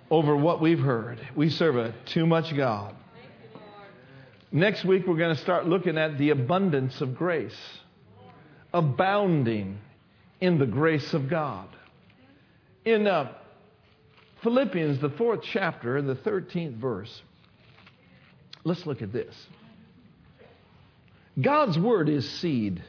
over 0.10 0.34
what 0.34 0.62
we've 0.62 0.80
heard. 0.80 1.20
We 1.36 1.50
serve 1.50 1.76
a 1.76 1.94
too 2.06 2.26
much 2.26 2.56
God. 2.56 2.96
Next 4.50 4.86
week, 4.86 5.06
we're 5.06 5.18
going 5.18 5.36
to 5.36 5.42
start 5.42 5.68
looking 5.68 5.98
at 5.98 6.18
the 6.18 6.30
abundance 6.30 7.02
of 7.02 7.18
grace, 7.18 7.60
abounding 8.74 9.78
in 10.40 10.58
the 10.58 10.66
grace 10.66 11.14
of 11.14 11.30
God. 11.30 11.68
In 12.86 13.08
uh, 13.08 13.34
Philippians, 14.42 15.02
the 15.02 15.10
fourth 15.10 15.42
chapter, 15.44 15.98
and 15.98 16.08
the 16.08 16.16
13th 16.16 16.78
verse, 16.78 17.22
let's 18.64 18.86
look 18.86 19.02
at 19.02 19.12
this. 19.12 19.36
God's 21.42 21.78
word 21.78 22.08
is 22.08 22.30
seed. 22.40 22.82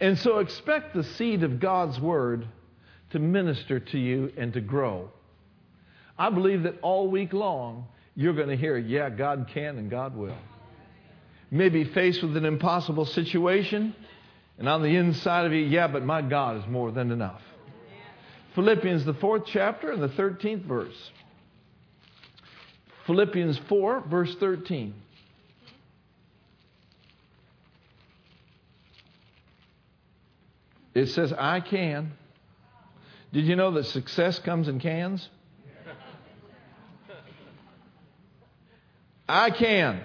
And 0.00 0.18
so 0.18 0.38
expect 0.38 0.94
the 0.94 1.04
seed 1.04 1.42
of 1.42 1.60
God's 1.60 1.98
word 2.00 2.46
to 3.10 3.18
minister 3.18 3.78
to 3.78 3.98
you 3.98 4.32
and 4.36 4.52
to 4.54 4.60
grow. 4.60 5.10
I 6.18 6.30
believe 6.30 6.64
that 6.64 6.78
all 6.82 7.08
week 7.08 7.32
long, 7.32 7.86
you're 8.16 8.34
going 8.34 8.48
to 8.48 8.56
hear, 8.56 8.76
yeah, 8.76 9.10
God 9.10 9.50
can 9.52 9.78
and 9.78 9.90
God 9.90 10.16
will. 10.16 10.36
Maybe 11.50 11.84
faced 11.84 12.22
with 12.22 12.36
an 12.36 12.44
impossible 12.44 13.06
situation, 13.06 13.94
and 14.58 14.68
on 14.68 14.82
the 14.82 14.96
inside 14.96 15.46
of 15.46 15.52
you, 15.52 15.64
yeah, 15.64 15.88
but 15.88 16.04
my 16.04 16.22
God 16.22 16.56
is 16.58 16.66
more 16.68 16.90
than 16.90 17.10
enough. 17.10 17.42
Philippians, 18.54 19.04
the 19.04 19.14
fourth 19.14 19.42
chapter 19.46 19.90
and 19.90 20.02
the 20.02 20.08
13th 20.08 20.64
verse. 20.64 21.10
Philippians 23.06 23.58
4, 23.68 24.04
verse 24.08 24.34
13. 24.36 24.94
It 30.94 31.06
says, 31.08 31.32
I 31.32 31.60
can. 31.60 32.12
Did 33.32 33.46
you 33.46 33.56
know 33.56 33.72
that 33.72 33.86
success 33.86 34.38
comes 34.38 34.68
in 34.68 34.78
cans? 34.78 35.28
I 39.28 39.50
can. 39.50 40.00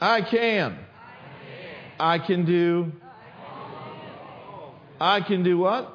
I 0.00 0.20
can. 0.20 0.78
I 1.98 2.18
can 2.18 2.44
do. 2.44 2.92
I 5.00 5.20
can 5.20 5.42
do 5.42 5.58
what? 5.58 5.92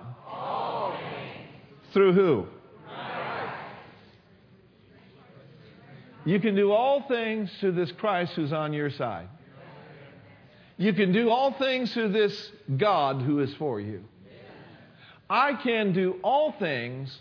Through 1.93 2.13
who? 2.13 2.47
You 6.25 6.41
can 6.41 6.55
do 6.55 6.73
all 6.73 7.07
things 7.07 7.49
through 7.61 7.71
this 7.71 7.91
Christ 7.93 8.33
who's 8.33 8.51
on 8.51 8.73
your 8.73 8.89
side. 8.89 9.29
You 10.77 10.93
can 10.93 11.11
do 11.11 11.29
all 11.29 11.53
things 11.53 11.93
through 11.93 12.09
this 12.09 12.51
God 12.77 13.21
who 13.21 13.39
is 13.39 13.53
for 13.55 13.81
you. 13.81 14.03
I 15.29 15.53
can 15.55 15.91
do 15.91 16.19
all 16.23 16.53
things 16.53 17.19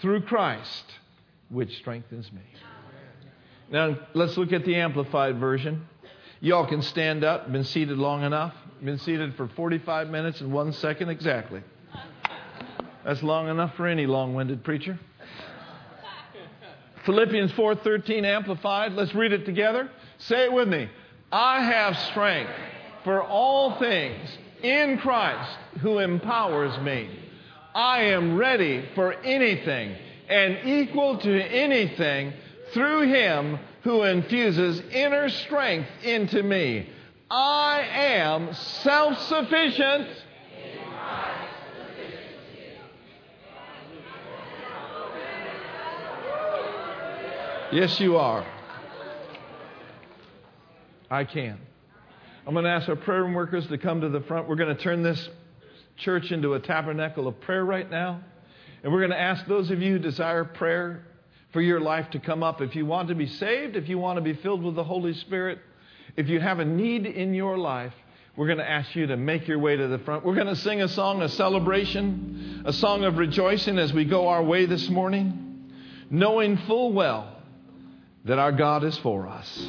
through 0.00 0.22
Christ, 0.22 0.84
which 1.48 1.76
strengthens 1.78 2.30
me. 2.32 2.42
Now, 3.70 3.98
let's 4.14 4.36
look 4.36 4.52
at 4.52 4.64
the 4.64 4.76
Amplified 4.76 5.38
Version. 5.38 5.86
Y'all 6.40 6.66
can 6.66 6.82
stand 6.82 7.24
up, 7.24 7.50
been 7.50 7.64
seated 7.64 7.98
long 7.98 8.22
enough. 8.22 8.54
Been 8.82 8.98
seated 8.98 9.34
for 9.34 9.48
45 9.48 10.08
minutes 10.08 10.40
and 10.40 10.52
one 10.52 10.72
second 10.72 11.08
exactly. 11.08 11.62
That's 13.04 13.22
long 13.24 13.48
enough 13.48 13.74
for 13.74 13.86
any 13.86 14.06
long 14.06 14.34
winded 14.34 14.62
preacher. 14.62 14.98
Philippians 17.04 17.50
4:13 17.52 18.24
amplified. 18.24 18.92
Let's 18.92 19.14
read 19.14 19.32
it 19.32 19.44
together. 19.46 19.90
Say 20.18 20.44
it 20.44 20.52
with 20.52 20.68
me. 20.68 20.88
I 21.32 21.62
have 21.62 21.98
strength 21.98 22.50
for 23.04 23.22
all 23.22 23.78
things 23.78 24.28
in 24.62 24.98
Christ 24.98 25.58
who 25.80 25.98
empowers 25.98 26.78
me. 26.80 27.08
I 27.74 28.02
am 28.04 28.36
ready 28.36 28.88
for 28.94 29.12
anything 29.12 29.94
and 30.28 30.58
equal 30.64 31.18
to 31.18 31.42
anything 31.42 32.32
through 32.72 33.08
him 33.08 33.58
who 33.82 34.02
infuses 34.02 34.80
inner 34.92 35.28
strength 35.28 35.88
into 36.02 36.42
me. 36.42 36.88
I 37.30 37.86
am 37.90 38.52
self-sufficient 38.54 40.08
Yes, 47.70 48.00
you 48.00 48.16
are. 48.16 48.46
I 51.10 51.24
can. 51.24 51.67
I'm 52.48 52.54
going 52.54 52.64
to 52.64 52.70
ask 52.70 52.88
our 52.88 52.96
prayer 52.96 53.24
room 53.24 53.34
workers 53.34 53.66
to 53.66 53.76
come 53.76 54.00
to 54.00 54.08
the 54.08 54.22
front. 54.22 54.48
We're 54.48 54.56
going 54.56 54.74
to 54.74 54.82
turn 54.82 55.02
this 55.02 55.28
church 55.98 56.32
into 56.32 56.54
a 56.54 56.58
tabernacle 56.58 57.28
of 57.28 57.38
prayer 57.42 57.62
right 57.62 57.90
now. 57.90 58.22
And 58.82 58.90
we're 58.90 59.00
going 59.00 59.10
to 59.10 59.20
ask 59.20 59.46
those 59.46 59.70
of 59.70 59.82
you 59.82 59.92
who 59.92 59.98
desire 59.98 60.44
prayer 60.44 61.04
for 61.52 61.60
your 61.60 61.78
life 61.78 62.08
to 62.12 62.18
come 62.18 62.42
up. 62.42 62.62
If 62.62 62.74
you 62.74 62.86
want 62.86 63.08
to 63.08 63.14
be 63.14 63.26
saved, 63.26 63.76
if 63.76 63.90
you 63.90 63.98
want 63.98 64.16
to 64.16 64.22
be 64.22 64.32
filled 64.32 64.62
with 64.62 64.76
the 64.76 64.82
Holy 64.82 65.12
Spirit, 65.12 65.58
if 66.16 66.30
you 66.30 66.40
have 66.40 66.58
a 66.58 66.64
need 66.64 67.04
in 67.04 67.34
your 67.34 67.58
life, 67.58 67.92
we're 68.34 68.46
going 68.46 68.60
to 68.60 68.70
ask 68.70 68.96
you 68.96 69.06
to 69.08 69.18
make 69.18 69.46
your 69.46 69.58
way 69.58 69.76
to 69.76 69.86
the 69.86 69.98
front. 69.98 70.24
We're 70.24 70.34
going 70.34 70.46
to 70.46 70.56
sing 70.56 70.80
a 70.80 70.88
song 70.88 71.20
of 71.20 71.30
celebration, 71.32 72.62
a 72.64 72.72
song 72.72 73.04
of 73.04 73.18
rejoicing 73.18 73.78
as 73.78 73.92
we 73.92 74.06
go 74.06 74.28
our 74.28 74.42
way 74.42 74.64
this 74.64 74.88
morning, 74.88 75.70
knowing 76.08 76.56
full 76.56 76.94
well 76.94 77.30
that 78.24 78.38
our 78.38 78.52
God 78.52 78.84
is 78.84 78.96
for 78.96 79.28
us, 79.28 79.68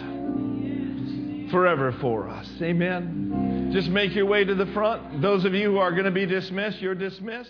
forever 1.51 1.93
for 2.01 2.29
us. 2.29 2.47
Amen. 2.61 3.71
Just 3.73 3.89
make 3.89 4.15
your 4.15 4.25
way 4.25 4.43
to 4.43 4.55
the 4.55 4.65
front. 4.67 5.21
Those 5.21 5.45
of 5.45 5.53
you 5.53 5.71
who 5.71 5.77
are 5.77 5.91
going 5.91 6.05
to 6.05 6.11
be 6.11 6.25
dismissed, 6.25 6.79
you're 6.79 6.95
dismissed. 6.95 7.49